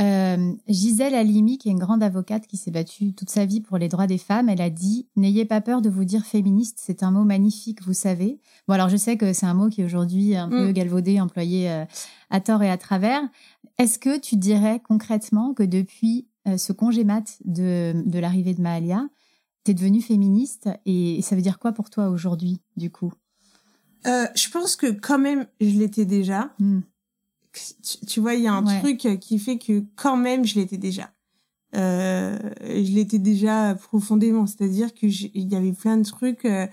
[0.00, 3.78] Euh, Gisèle Halimi, qui est une grande avocate qui s'est battue toute sa vie pour
[3.78, 7.04] les droits des femmes, elle a dit N'ayez pas peur de vous dire féministe, c'est
[7.04, 8.40] un mot magnifique, vous savez.
[8.66, 10.72] Bon, alors je sais que c'est un mot qui est aujourd'hui un peu Mm.
[10.72, 11.84] galvaudé, employé euh,
[12.30, 13.20] à tort et à travers.
[13.78, 18.62] Est-ce que tu dirais concrètement que depuis euh, ce congé mat de, de l'arrivée de
[18.62, 19.06] Mahalia,
[19.62, 23.12] t'es devenue féministe et ça veut dire quoi pour toi aujourd'hui, du coup?
[24.06, 26.50] Euh, je pense que quand même, je l'étais déjà.
[26.58, 26.80] Hmm.
[27.52, 28.80] Tu, tu vois, il y a un Ouais.
[28.80, 31.10] truc qui fait que quand même, je l'étais déjà.
[31.76, 34.46] Euh, je l'étais déjà profondément.
[34.46, 36.44] C'est-à-dire que il y avait plein de trucs.
[36.44, 36.66] euh,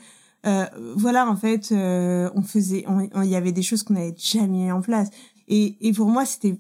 [0.48, 0.66] euh,
[0.96, 2.84] voilà, en fait, euh, on faisait,
[3.16, 5.10] il y avait des choses qu'on n'avait jamais mis en place.
[5.48, 6.58] Et, et pour moi, c'était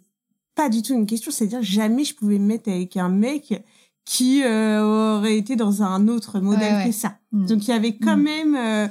[0.56, 1.32] pas du tout une question.
[1.32, 3.64] C'est-à-dire jamais je pouvais me mettre avec un mec
[4.06, 6.90] qui euh, aurait été dans un autre modèle Ouais, ouais.
[6.90, 7.18] que ça.
[7.32, 7.46] Hmm.
[7.48, 8.24] Donc il y avait quand Mm.
[8.24, 8.56] même.
[8.56, 8.88] euh,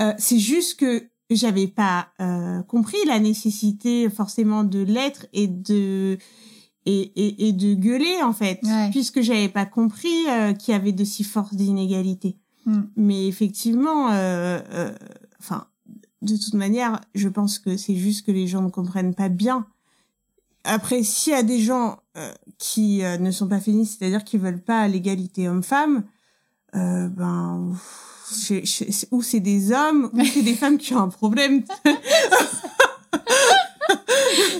[0.00, 6.18] euh, c'est juste que j'avais pas euh, compris la nécessité forcément de l'être et de
[6.88, 8.90] et, et, et de gueuler en fait, Ouais.
[8.90, 12.36] puisque j'avais pas compris euh, qu'il y avait de si fortes inégalités.
[12.64, 12.80] Mm.
[12.96, 14.92] Mais effectivement, euh, euh,
[15.40, 15.66] enfin,
[16.22, 19.66] de toute manière, je pense que c'est juste que les gens ne comprennent pas bien.
[20.62, 24.36] Après, s'il y a des gens euh, qui euh, ne sont pas féministes, c'est-à-dire qui
[24.38, 26.04] veulent pas l'égalité homme-femme,
[26.76, 27.72] euh, ben
[28.32, 28.62] chez-
[29.10, 31.64] ou c'est des hommes ou c'est des femmes qui ont un problème.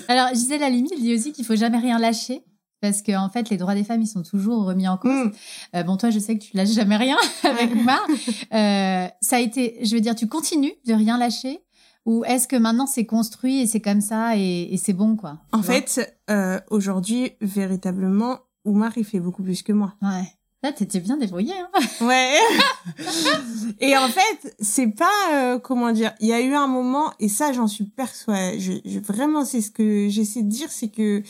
[0.08, 2.42] Alors, Gisèle Halimi dit aussi qu'il faut jamais rien lâcher.
[2.82, 5.10] Parce que en fait, les droits des femmes, ils sont toujours remis en cause.
[5.10, 5.32] Mm.
[5.76, 8.06] Euh, bon, toi, je sais que tu lâches jamais rien avec Oumar.
[8.52, 11.60] Euh, ça a été, je veux dire, tu continues de rien lâcher
[12.04, 15.38] ou est-ce que maintenant c'est construit et c'est comme ça et, et c'est bon quoi
[15.52, 19.94] En fait, euh, aujourd'hui, véritablement, Oumar, il fait beaucoup plus que moi.
[20.02, 20.30] ouais.
[20.66, 21.54] Là, t'étais bien débrouillée.
[21.54, 22.38] Hein Ouais.
[23.80, 26.12] et en fait, c'est pas euh, comment dire.
[26.20, 28.58] Il y a eu un moment et ça, j'en suis persuadée.
[28.58, 31.22] Je, je- vraiment, c'est ce que j'essaie de dire, c'est que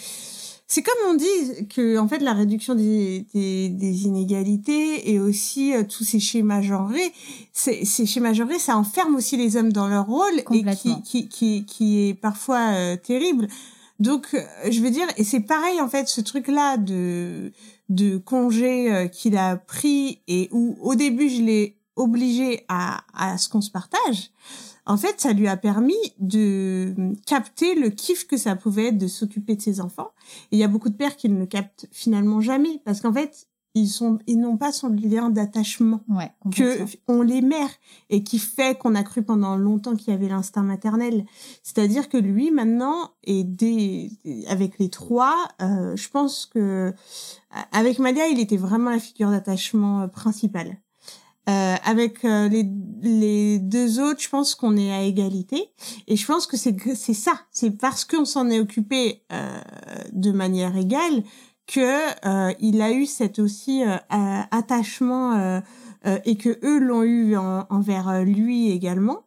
[0.69, 5.75] c'est comme on dit que en fait la réduction des, des, des inégalités et aussi
[5.75, 7.13] euh, tous ces schémas genrés,
[7.53, 11.01] ces schémas genrés, ça enferme aussi les hommes dans leur rôle et Complètement.
[11.05, 13.49] qui, qui, qui, qui est parfois euh, terrible.
[13.99, 17.53] Donc, euh, je veux dire, et c'est pareil en fait, ce truc-là de
[17.89, 23.39] de congé euh, qu'il a pris et où au début je l'ai obligé à, à
[23.39, 24.31] ce qu'on se partage,
[24.87, 26.95] en fait ça lui a permis de
[27.27, 30.11] capter le kiff que ça pouvait être de s'occuper de ses enfants.
[30.51, 33.13] Et il y a beaucoup de pères qui ne le captent finalement jamais parce qu'en
[33.13, 36.33] fait ils sont ils n'ont pas son lien d'attachement ouais.
[36.57, 37.75] que ont les mères
[38.09, 41.27] et qui fait qu'on a cru pendant longtemps qu'il y avait l'instinct maternel.
[41.63, 43.47] C'est-à-dire que lui maintenant et
[44.49, 46.95] avec les trois, euh, je pense que
[47.71, 50.79] avec Malia, il était vraiment la figure d'attachement euh, principale.
[51.49, 52.65] Euh, avec euh, les,
[53.03, 55.71] les deux autres, je pense qu'on est à égalité.
[56.09, 57.35] Et je pense que c'est c'est ça.
[57.53, 59.61] C'est parce qu'on s'en est occupé euh,
[60.13, 61.23] de manière égale
[61.67, 63.97] que euh, il a eu cet aussi euh,
[64.51, 65.61] attachement euh,
[66.07, 69.21] euh, et que eux l'ont eu en- envers lui également.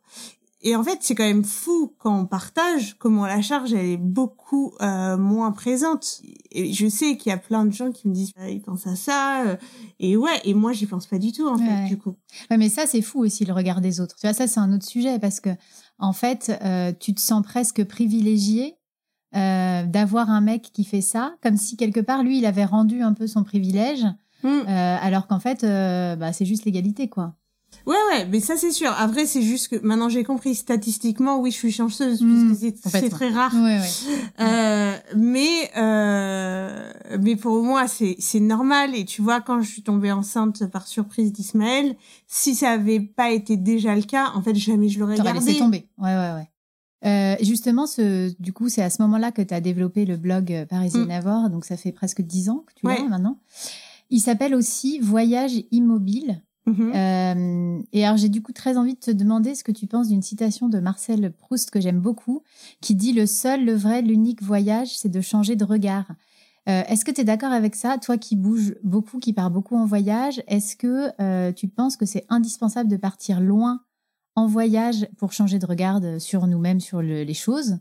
[0.61, 3.97] Et en fait, c'est quand même fou quand on partage comment la charge elle est
[3.97, 6.21] beaucoup euh, moins présente.
[6.51, 8.85] Et je sais qu'il y a plein de gens qui me disent euh, ils pensent
[8.85, 9.55] à ça euh,
[10.01, 11.87] et ouais et moi j'y pense pas du tout en fait Ouais.
[11.87, 12.15] du coup.
[12.51, 14.15] Ouais, mais ça, c'est fou aussi le regard des autres.
[14.19, 15.49] Tu vois, ça, c'est un autre sujet parce que,
[15.97, 18.75] en fait, euh, tu te sens presque privilégié
[19.35, 23.01] euh, d'avoir un mec qui fait ça, comme si quelque part, lui, il avait rendu
[23.01, 24.05] un peu son privilège,
[24.43, 24.47] Hmm.
[24.69, 27.35] euh, alors qu'en fait, euh, bah, c'est juste l'égalité, quoi.
[27.85, 28.91] Ouais ouais, mais ça c'est sûr.
[28.97, 33.29] Après c'est juste que maintenant j'ai compris statistiquement oui je suis chanceuse puisque c'est- très
[33.29, 33.53] rare.
[33.53, 33.89] Ouais, ouais.
[34.39, 39.83] Euh, mais euh, mais pour moi c'est c'est normal et tu vois quand je suis
[39.83, 41.95] tombée enceinte par surprise d'Ismaël
[42.27, 45.59] si ça avait pas été déjà le cas en fait jamais je l'aurais gardé laissé
[45.59, 45.87] tomber.
[45.99, 46.49] Ouais, ouais, ouais.
[47.05, 50.51] Euh, justement, ce, du coup, c'est à ce moment-là que tu as développé le blog
[50.51, 53.07] euh, Parisiennavore, donc ça fait presque dix ans que tu l'as Ouais.
[53.07, 53.39] maintenant.
[54.09, 56.41] Il s'appelle aussi Voyage immobile.
[56.65, 56.91] Mhm.
[56.93, 60.09] Euh, et alors, j'ai du coup très envie de te demander ce que tu penses
[60.09, 62.43] d'une citation de Marcel Proust que j'aime beaucoup,
[62.81, 66.11] qui dit Le seul, le vrai, l'unique voyage, c'est de changer de regard.
[66.67, 69.77] Euh, est-ce que tu es d'accord avec ça Toi qui bouges beaucoup, qui pars beaucoup
[69.77, 73.81] en voyage, est-ce que tu penses que c'est indispensable de partir loin
[74.39, 77.77] en voyage pour changer de regard sur nous-mêmes, sur le- les choses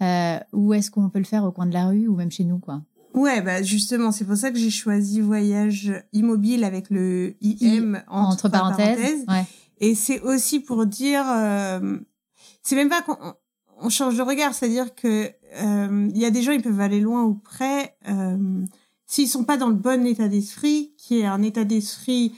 [0.00, 2.44] Euh, Ou est-ce qu'on peut le faire au coin de la rue ou même chez
[2.44, 2.82] nous quoi?
[3.14, 8.46] Ouais, bah justement, c'est pour ça que j'ai choisi voyage immobile avec le IM entre,
[8.46, 9.24] Entre parenthèses.
[9.26, 9.44] Ouais.
[9.80, 11.98] Et c'est aussi pour dire, euh,
[12.62, 13.16] c'est même pas qu'on
[13.80, 15.30] on change de regard, c'est-à-dire que
[15.62, 18.64] euh, il y a des gens, ils peuvent aller loin ou près, euh,
[19.06, 22.34] s'ils sont pas dans le bon état d'esprit, qui est un état d'esprit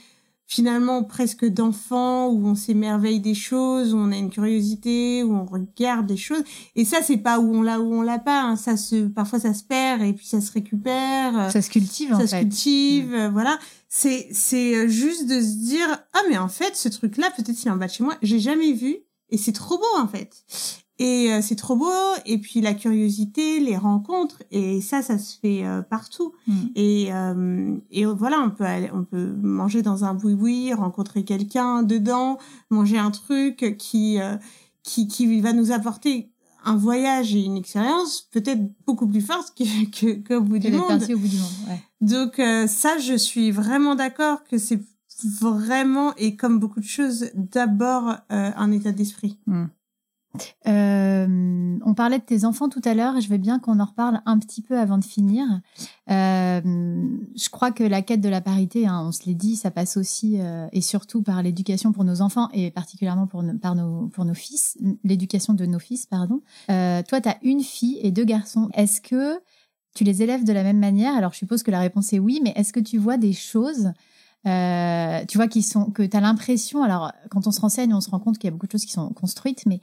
[0.53, 5.45] finalement presque d'enfant, où on s'émerveille des choses, où on a une curiosité, où on
[5.45, 6.43] regarde des choses.
[6.75, 8.41] Et ça, c'est pas où on l'a ou on l'a pas.
[8.41, 8.57] hein.
[8.57, 11.39] Ça se, parfois ça se perd et puis ça se récupère.
[11.39, 12.41] euh, Ça se cultive en ça se fait.
[12.41, 13.57] cultive, euh, voilà.
[13.87, 17.63] C'est c'est euh, juste de se dire ah mais en fait ce truc là peut-être
[17.63, 18.97] il est en bas de chez moi, j'ai jamais vu
[19.29, 20.43] et c'est trop beau en fait.
[21.01, 21.89] Et euh, c'est trop beau
[22.27, 26.33] et puis la curiosité, les rencontres et ça ça se fait euh, partout.
[26.45, 26.53] Mm.
[26.75, 31.81] Et euh, et voilà, on peut aller, on peut manger dans un boui-boui, rencontrer quelqu'un
[31.81, 32.37] dedans,
[32.69, 34.37] manger un truc qui euh,
[34.83, 36.29] qui qui va nous apporter
[36.63, 40.71] un voyage et une expérience peut-être beaucoup plus forte que que qu'au bout Que du
[40.73, 41.01] monde.
[41.01, 41.51] au bout du monde.
[41.67, 41.81] Ouais.
[42.01, 44.79] Donc euh, ça, je suis vraiment d'accord que c'est
[45.23, 49.39] vraiment et comme beaucoup de choses, d'abord euh, un état d'esprit.
[50.67, 53.85] Euh, on parlait de tes enfants tout à l'heure et je veux bien qu'on en
[53.85, 55.45] reparle un petit peu avant de finir.
[56.09, 56.61] Euh,
[57.35, 59.97] je crois que la quête de la parité, hein, on se l'est dit, ça passe
[59.97, 64.07] aussi euh, et surtout par l'éducation pour nos enfants et particulièrement pour nos, par nos,
[64.07, 66.41] pour nos fils, l'éducation de nos fils, pardon.
[66.67, 68.69] Toi, tu as une fille et deux garçons.
[68.73, 69.39] Est-ce que
[69.93, 71.15] tu les élèves de la même manière?
[71.15, 73.91] Alors, je suppose que la réponse est oui, mais est-ce que tu vois des choses
[74.43, 78.17] tu vois sont que tu as l'impression alors quand on se renseigne on se rend
[78.17, 79.81] compte qu'il y a beaucoup de choses qui sont construites mais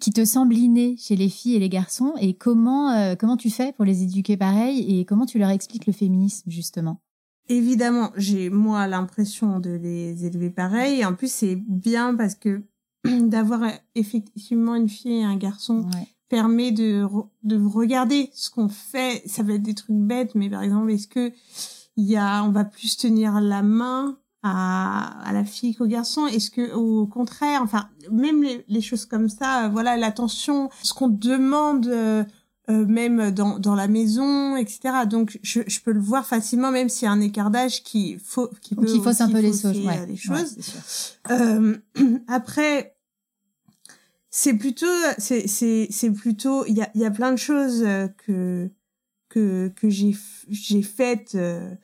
[0.00, 3.50] qui te semble inné chez les filles et les garçons et comment, euh, comment tu
[3.50, 7.00] fais pour les éduquer pareil et comment tu leur expliques le féminisme justement?
[7.48, 11.00] Évidemment, j'ai moi l'impression de les élever pareil.
[11.00, 12.62] Et en plus, c'est bien parce que
[13.04, 13.62] d'avoir
[13.94, 16.06] effectivement une fille et un garçon Ouais.
[16.28, 19.22] permet de, re- de regarder ce qu'on fait.
[19.26, 21.32] Ça va être des trucs bêtes, mais par exemple, est-ce que
[21.96, 26.26] il y a, on va plus tenir la main à, à la fille qu'au garçon?
[26.26, 30.94] Est-ce que, au contraire, enfin, même les, les choses comme ça, euh, voilà, l'attention, ce
[30.94, 32.24] qu'on demande, euh,
[32.68, 34.80] euh, même dans, dans la maison, etc.
[35.08, 38.16] Donc, je, je peux le voir facilement, même s'il y a un écart d'âge qui,
[38.24, 39.84] faut, qui peut Qui fausse un peu les choses.
[39.84, 39.98] Ouais.
[39.98, 40.56] euh, les choses.
[41.30, 41.76] Euh,
[42.28, 42.96] après,
[44.30, 44.86] c'est plutôt,
[45.18, 47.84] c'est, c'est, c'est plutôt, il y a, il y a plein de choses
[48.26, 48.70] que,
[49.28, 50.16] que, que j'ai,
[50.48, 51.74] j'ai faites euh,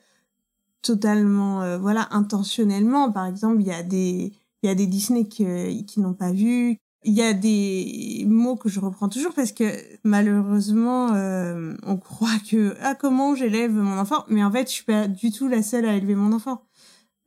[0.87, 3.11] totalement, euh, voilà, intentionnellement.
[3.11, 6.31] Par exemple, il y a des, il y a des Disney que, qui n'ont pas
[6.31, 6.77] vu.
[7.03, 9.65] Il y a des mots que je reprends toujours parce que
[10.03, 14.83] malheureusement, euh, on croit que ah comment j'élève mon enfant, mais en fait, je suis
[14.85, 16.63] pas du tout la seule à élever mon enfant.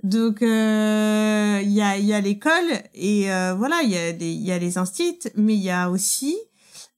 [0.03, 4.31] Donc euh, il y a y a l'école et euh, voilà il y a des
[4.31, 6.39] il y a les instits mais il y a aussi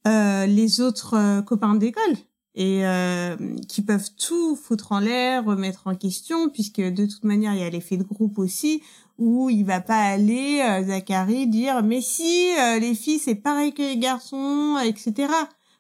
[0.07, 2.17] euh, les autres euh, copains d'école
[2.55, 3.37] et euh,
[3.69, 7.65] qui peuvent tout foutre en l'air remettre en question puisque de toute manière il y
[7.65, 8.83] a l'effet de groupe aussi
[9.19, 13.73] où il va pas aller euh, Zachary dire mais si euh, les filles c'est pareil
[13.73, 15.33] que les garçons etc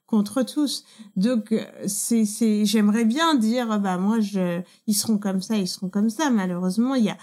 [0.06, 0.85] contre tous
[1.16, 5.68] donc euh, c'est c'est j'aimerais bien dire bah moi je ils seront comme ça ils
[5.68, 7.18] seront comme ça malheureusement il y a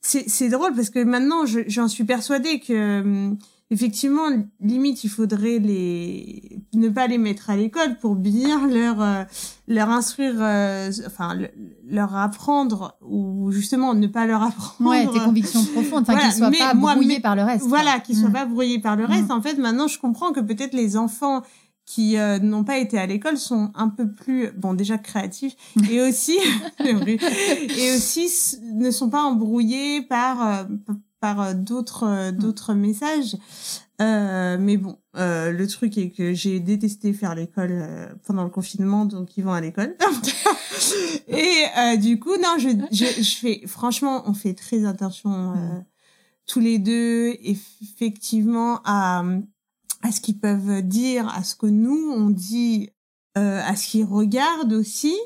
[0.00, 3.38] c'est c'est drôle parce que maintenant je- j'en suis persuadée que hum,
[3.70, 4.28] effectivement
[4.60, 9.24] limite il faudrait les ne pas les mettre à l'école pour bien leur euh,
[9.66, 11.50] leur instruire euh, enfin le-
[11.88, 16.36] leur apprendre ou justement ne pas leur apprendre Ouais, tes convictions profondes, enfin Voilà, qu'ils
[16.38, 17.64] soient mais pas moi, brouillés mais- par le reste.
[17.66, 18.32] voilà, qu'ils soient Mm.
[18.32, 19.30] pas brouillés par le reste.
[19.30, 21.42] En fait, maintenant, je comprends que peut-être les enfants
[21.84, 25.54] qui euh, n'ont pas été à l'école sont un peu plus, bon, déjà créatifs
[25.90, 26.36] et aussi,
[26.80, 28.28] et aussi
[28.74, 30.64] ne sont pas embrouillés par euh,
[31.26, 33.36] par euh, d'autres euh, d'autres messages.
[34.00, 38.50] Euh, mais bon, euh, le truc est que j'ai détesté faire l'école euh, pendant le
[38.50, 39.96] confinement, donc ils vont à l'école.
[41.28, 45.80] et euh, du coup, non, je, je, je fais, franchement, on fait très attention euh,
[46.46, 49.24] tous les deux, effectivement, à,
[50.02, 52.90] à ce qu'ils peuvent dire, à ce que nous, on dit,
[53.38, 55.16] euh, à ce qu'ils regardent aussi.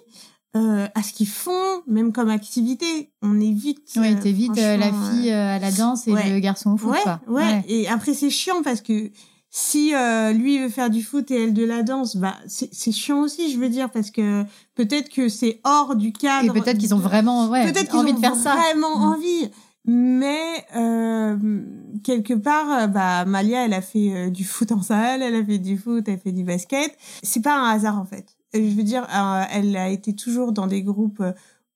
[0.56, 3.78] Euh, à ce qu'ils font, même comme activité, on évite.
[3.94, 6.28] Oui, euh, t'évites euh, la fille euh, à la danse et ouais.
[6.28, 7.20] le garçon au foot, ouais, quoi.
[7.28, 9.12] ouais, Et après, c'est chiant parce que
[9.48, 13.20] si euh, lui veut faire du foot et elle de la danse, bah c'est chiant
[13.20, 14.42] aussi, je veux dire, parce que
[14.74, 16.56] peut-être que c'est hors du cadre.
[16.56, 18.56] Et peut-être qu'ils ont vraiment ouais, peut-être qu'ils envie ont de faire ça.
[18.56, 19.02] vraiment Mm.
[19.04, 19.50] envie.
[19.86, 21.36] Mais euh,
[22.04, 25.44] quelque part, euh, bah Malia, elle a fait euh, du foot en salle, elle a
[25.44, 26.96] fait du foot, elle fait du basket.
[27.22, 28.26] C'est pas un hasard en fait.
[28.52, 31.32] Je veux dire, euh, elle a été toujours dans des groupes euh,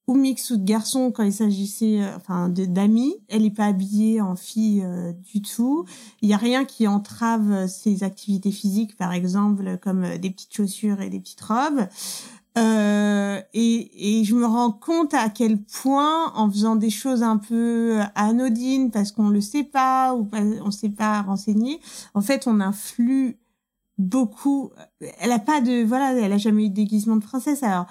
[0.07, 3.15] ou mix ou de garçons quand il s'agissait, euh, enfin, d'amis.
[3.29, 4.85] Elle est pas habillée en fille
[5.33, 5.85] du tout.
[6.21, 11.01] Il y a rien qui entrave ses activités physiques, par exemple, comme des petites chaussures
[11.01, 11.87] et des petites robes.
[12.57, 17.37] Euh, et, et je me rends compte à quel point, en faisant des choses un
[17.37, 20.29] peu anodines parce qu'on le sait pas ou
[20.65, 21.81] on sait pas renseigner,
[22.15, 23.39] en fait, on influe
[23.99, 24.71] beaucoup.
[25.19, 27.63] Elle a pas de, voilà, elle a jamais eu de déguisement de princesse.
[27.63, 27.87] Alors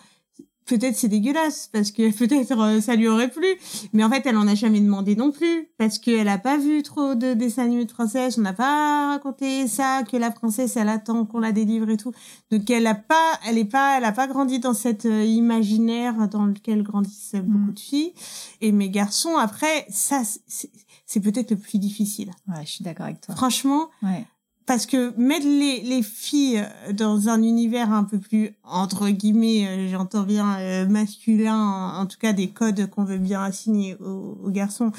[0.65, 3.47] peut-être c'est dégueulasse parce que peut-être euh, ça lui aurait plu,
[3.91, 6.83] mais en fait, elle en a jamais demandé non plus parce qu'elle a pas vu
[6.83, 8.37] trop de dessins animés de princesse.
[8.37, 12.13] On n'a pas raconté ça que la princesse elle attend qu'on la délivre et tout.
[12.51, 16.27] Donc elle a pas, elle est pas, elle a pas grandi dans cet euh, imaginaire
[16.29, 18.13] dans lequel grandissent beaucoup de filles.
[18.61, 20.71] Et mes garçons, après, ça, c'est
[21.05, 22.31] c'est peut-être le plus difficile.
[22.47, 23.35] Ouais, je suis d'accord avec toi.
[23.35, 24.25] Franchement, Ouais.
[24.65, 29.89] Parce que mettre les, les filles dans un univers un peu plus, entre guillemets, euh,
[29.89, 34.51] j'entends bien euh, masculin, en, tout cas des codes qu'on veut bien assigner aux, aux
[34.51, 34.91] garçons,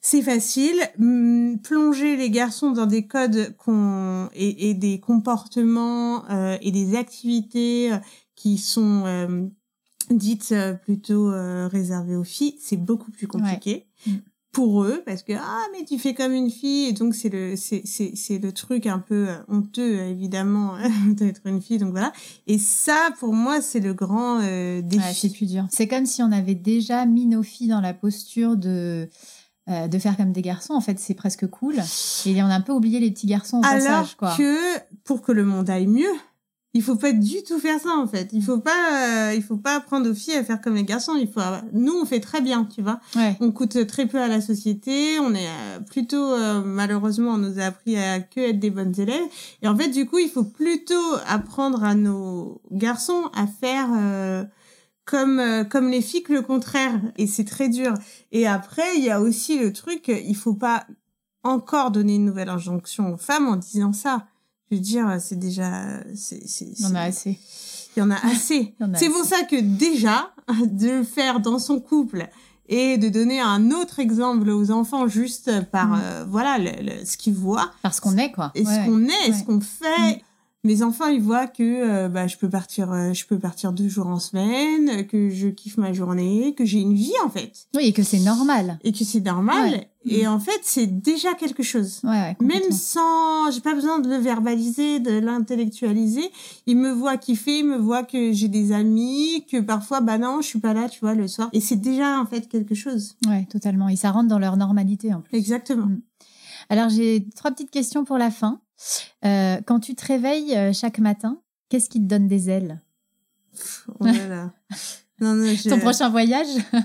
[0.00, 0.80] c'est facile.
[0.98, 6.96] Hum, Plonger les garçons dans des codes qu'on et, et des comportements euh, et des
[6.96, 7.98] activités euh,
[8.34, 9.46] qui sont euh,
[10.10, 13.86] dites plutôt euh, réservées aux filles, c'est beaucoup plus compliqué.
[14.06, 14.12] Mm.
[14.52, 17.54] Pour eux, parce que ah mais tu fais comme une fille et donc c'est le
[17.54, 20.74] c'est c'est c'est le truc un peu euh, honteux évidemment
[21.06, 22.12] d'être une fille donc voilà
[22.48, 25.04] et ça pour moi c'est le grand euh, défi.
[25.04, 25.66] Ouais, c'est plus dur.
[25.70, 29.08] C'est comme si on avait déjà mis nos filles dans la posture de
[29.68, 30.72] euh, de faire comme des garçons.
[30.72, 31.76] En fait, c'est presque cool.
[32.26, 34.34] Et on a un peu oublié les petits garçons au Alors passage, quoi.
[34.36, 34.56] que
[35.04, 36.10] pour que le monde aille mieux,
[36.72, 38.28] Il faut pas du tout faire ça en fait.
[38.32, 41.16] Il faut pas, euh, il faut pas apprendre aux filles à faire comme les garçons.
[41.20, 41.40] Il faut,
[41.72, 43.00] nous on fait très bien, tu vois.
[43.16, 43.36] Ouais.
[43.40, 45.18] On coûte très peu à la société.
[45.18, 48.94] On est euh, plutôt, euh, malheureusement, on nous a appris à que être des bonnes
[48.98, 49.26] élèves.
[49.62, 54.44] Et en fait, du coup, il faut plutôt apprendre à nos garçons à faire euh,
[55.04, 57.00] comme euh, comme les filles que le contraire.
[57.18, 57.94] Et c'est très dur.
[58.30, 60.86] Et après, il y a aussi le truc, il faut pas
[61.42, 64.26] encore donner une nouvelle injonction aux femmes en disant ça.
[64.70, 67.38] Je veux dire, c'est déjà, c'est, c'est, On c'est- a assez.
[67.96, 68.74] il y en a assez.
[68.80, 70.30] Il y en a C'est pour ça que déjà,
[70.66, 72.28] de le faire dans son couple
[72.68, 76.00] et de donner un autre exemple aux enfants juste par Mm.
[76.04, 78.52] euh, voilà le- le- ce qu'ils voient Parce qu'on est, quoi.
[78.54, 78.86] et Ouais, ce ouais.
[78.86, 79.44] qu'on est et ce Ouais.
[79.44, 80.16] qu'on fait.
[80.16, 80.18] Mm.
[80.62, 83.88] Mes enfants, ils voient que euh, bah, je peux partir, euh, je peux partir deux
[83.88, 87.86] jours en semaine, que je kiffe ma journée, que j'ai une vie en fait, Oui,
[87.86, 88.78] et que c'est normal.
[88.84, 89.70] et que c'est normal.
[89.70, 89.90] Ouais.
[90.04, 92.00] Et en fait, c'est déjà quelque chose.
[92.04, 96.30] Ouais, ouais, Même sans, j'ai pas besoin de le verbaliser, de l'intellectualiser.
[96.66, 100.40] Il me voit kiffer, il me voit que j'ai des amis, que parfois, bah non,
[100.42, 101.48] je suis pas là, tu vois, le soir.
[101.52, 103.16] Et c'est déjà, en fait, quelque chose.
[103.26, 103.88] Ouais, totalement.
[103.88, 105.36] Et ça rentre dans leur normalité, en plus.
[105.38, 105.86] Exactement.
[105.86, 106.00] Mm.
[106.68, 108.60] Alors, j'ai trois petites questions pour la fin.
[109.24, 112.80] Euh, quand tu te réveilles euh, chaque matin, qu'est-ce qui te donne des ailes?
[114.00, 114.52] Oh là là.
[115.20, 115.68] Non, non, je...
[115.70, 116.46] Ton prochain voyage?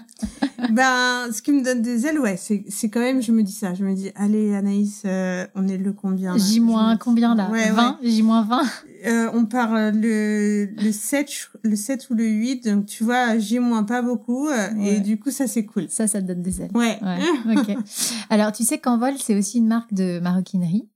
[0.71, 3.73] Ben, ce qui me donne des ailes, ouais, c'est, quand même, je me dis ça.
[3.73, 7.49] Je me dis, allez, Anaïs, euh, on est le combien J- me- combien là?
[7.51, 8.63] Ouais, 20 J-20
[9.05, 13.37] Euh, on part le, le 7, je- le 7 ou le 8, donc tu vois,
[13.37, 14.95] J- pas beaucoup, euh, Ouais.
[14.95, 15.85] et du coup, ça, c'est cool.
[15.89, 16.71] Ça, ça te donne des ailes.
[16.73, 16.97] Ouais.
[17.03, 17.77] Ouais, ok.
[18.31, 20.87] Alors, tu sais qu'Envol, c'est aussi une marque de maroquinerie.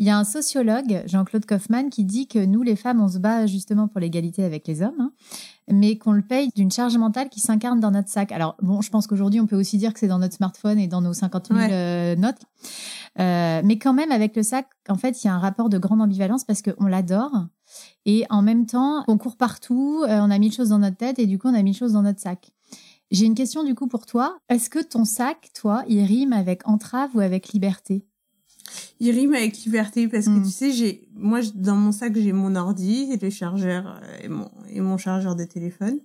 [0.00, 3.18] Il y a un sociologue, Jean-Claude Kaufmann, qui dit que nous, les femmes, on se
[3.18, 5.12] bat justement pour l'égalité avec les hommes, hein,
[5.68, 8.30] mais qu'on le paye d'une charge mentale qui s'incarne dans notre sac.
[8.30, 10.86] Alors, bon, je pense qu'aujourd'hui, on peut aussi dire que c'est dans notre smartphone et
[10.86, 11.68] dans nos 50 000 Ouais.
[11.72, 12.42] euh, notes.
[13.18, 15.78] Euh, mais quand même, avec le sac, en fait, il y a un rapport de
[15.78, 17.32] grande ambivalence parce qu'on l'adore.
[18.06, 21.18] Et en même temps, on court partout, euh, on a mille choses dans notre tête
[21.18, 22.52] et du coup, on a mille choses dans notre sac.
[23.10, 24.38] J'ai une question du coup pour toi.
[24.48, 28.04] Est-ce que ton sac, toi, il rime avec entrave ou avec liberté?
[29.00, 30.42] Il rime avec liberté parce que Mm.
[30.44, 34.28] tu sais, j'ai, moi, dans mon sac, j'ai mon ordi, et le chargeur euh, et
[34.28, 35.98] mon, et mon chargeur de téléphone.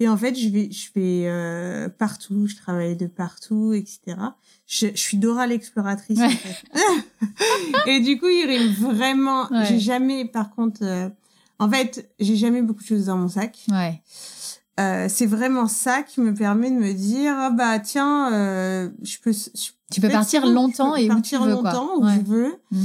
[0.00, 4.16] Et en fait, je vais, je vais euh, partout, je travaille de partout, etc.
[4.66, 6.30] Je, je suis Dora l'exploratrice, en Ouais.
[6.30, 6.56] fait.
[7.86, 9.48] et du coup, il rime vraiment.
[9.50, 9.64] Ouais.
[9.66, 11.08] J'ai jamais, par contre, euh,
[11.58, 13.58] en fait, j'ai jamais beaucoup de choses dans mon sac.
[13.70, 14.02] Ouais.
[14.78, 19.16] Euh, c'est vraiment ça qui me permet de me dire, ah bah tiens, euh, je
[19.22, 21.72] peux, je Tu peux partir longtemps peux et où tu partir veux, quoi.
[21.72, 22.14] longtemps où Ouais.
[22.16, 22.54] je veux.
[22.72, 22.78] Mm.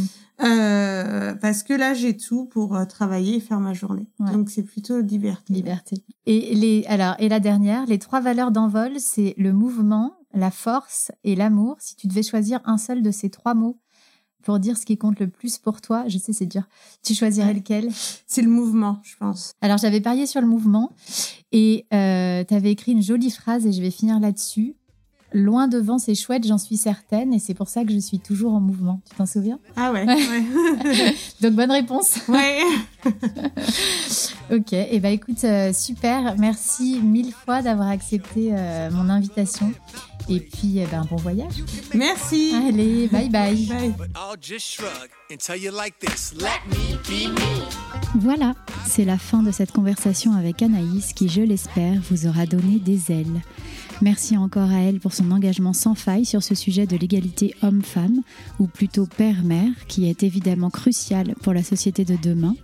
[0.44, 4.08] Euh, parce que là, j'ai tout pour euh, travailler et faire ma journée.
[4.20, 4.32] Ouais.
[4.32, 5.54] Donc, c'est plutôt liberté.
[5.54, 6.04] Liberté.
[6.26, 11.12] Et les alors et la dernière, les trois valeurs d'envol, c'est le mouvement, la force
[11.24, 11.76] et l'amour.
[11.80, 13.80] Si tu devais choisir un seul de ces trois mots
[14.44, 16.64] pour dire ce qui compte le plus pour toi, je sais c'est dur.
[17.04, 17.54] Tu choisirais Ouais.
[17.54, 17.90] lequel?
[18.26, 19.54] C'est le mouvement, je pense.
[19.62, 20.92] Alors j'avais parié sur le mouvement
[21.52, 24.76] et euh, tu avais écrit une jolie phrase et je vais finir là-dessus.
[25.34, 28.54] Loin devant, c'est chouette, j'en suis certaine, et c'est pour ça que je suis toujours
[28.54, 29.02] en mouvement.
[29.10, 29.60] Tu t'en souviens?
[29.78, 30.06] Ah ouais.
[31.42, 32.20] Donc bonne réponse.
[32.28, 32.60] ouais.
[34.52, 39.72] Ok, et bah écoute, euh, super, merci mille fois d'avoir accepté euh, mon invitation.
[40.28, 41.64] Et puis, eh ben, bon voyage.
[41.94, 42.54] Merci.
[42.68, 43.56] Allez, bye bye.
[43.66, 43.94] Bye.
[43.98, 47.64] But I'll just shrug and tell you like this let me be me.
[48.16, 48.54] Voilà,
[48.86, 53.10] c'est la fin de cette conversation avec Anaïs qui, je l'espère, vous aura donné des
[53.14, 53.42] ailes.
[54.02, 58.22] Merci encore à elle pour son engagement sans faille sur ce sujet de l'égalité homme-femme,
[58.60, 62.56] ou plutôt père-mère, qui est évidemment crucial pour la société de demain.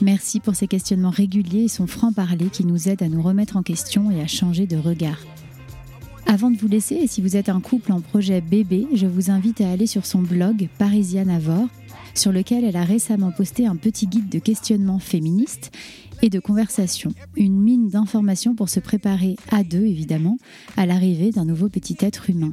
[0.00, 3.62] Merci pour ses questionnements réguliers et son franc-parler qui nous aide à nous remettre en
[3.62, 5.18] question et à changer de regard.
[6.26, 9.30] Avant de vous laisser, et si vous êtes un couple en projet bébé, je vous
[9.30, 11.66] invite à aller sur son blog Parisienne Avor,
[12.14, 15.72] sur lequel elle a récemment posté un petit guide de questionnement féministe
[16.22, 20.38] et de conversation, une mine d'informations pour se préparer à deux, évidemment,
[20.76, 22.52] à l'arrivée d'un nouveau petit être humain.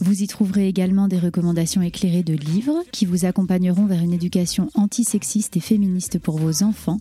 [0.00, 4.68] Vous y trouverez également des recommandations éclairées de livres qui vous accompagneront vers une éducation
[4.74, 6.98] antisexiste et féministe pour vos enfants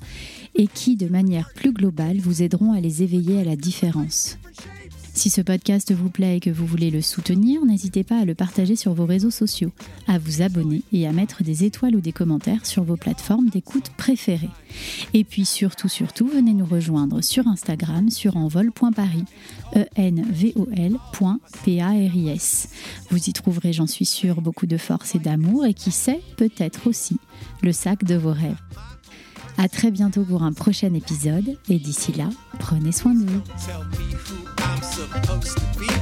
[0.56, 4.38] et qui, de manière plus globale, vous aideront à les éveiller à la différence.
[5.16, 8.36] Si ce podcast vous plaît et que vous voulez le soutenir, n'hésitez pas à le
[8.36, 9.72] partager sur vos réseaux sociaux,
[10.08, 13.92] à vous abonner et à mettre des étoiles ou des commentaires sur vos plateformes d'écoute
[13.98, 14.50] préférées.
[15.14, 19.24] Et puis surtout, surtout, venez nous rejoindre sur Instagram sur envol.paris,
[19.76, 21.00] e l.paris.
[23.10, 26.88] Vous y trouverez, j'en suis sûre, beaucoup de force et d'amour et qui sait, peut-être
[26.88, 27.18] aussi,
[27.64, 28.60] le sac de vos rêves.
[29.58, 34.45] À très bientôt pour un prochain épisode et d'ici là, prenez soin de vous.
[34.92, 35.95] Tell me who I'm supposed to be.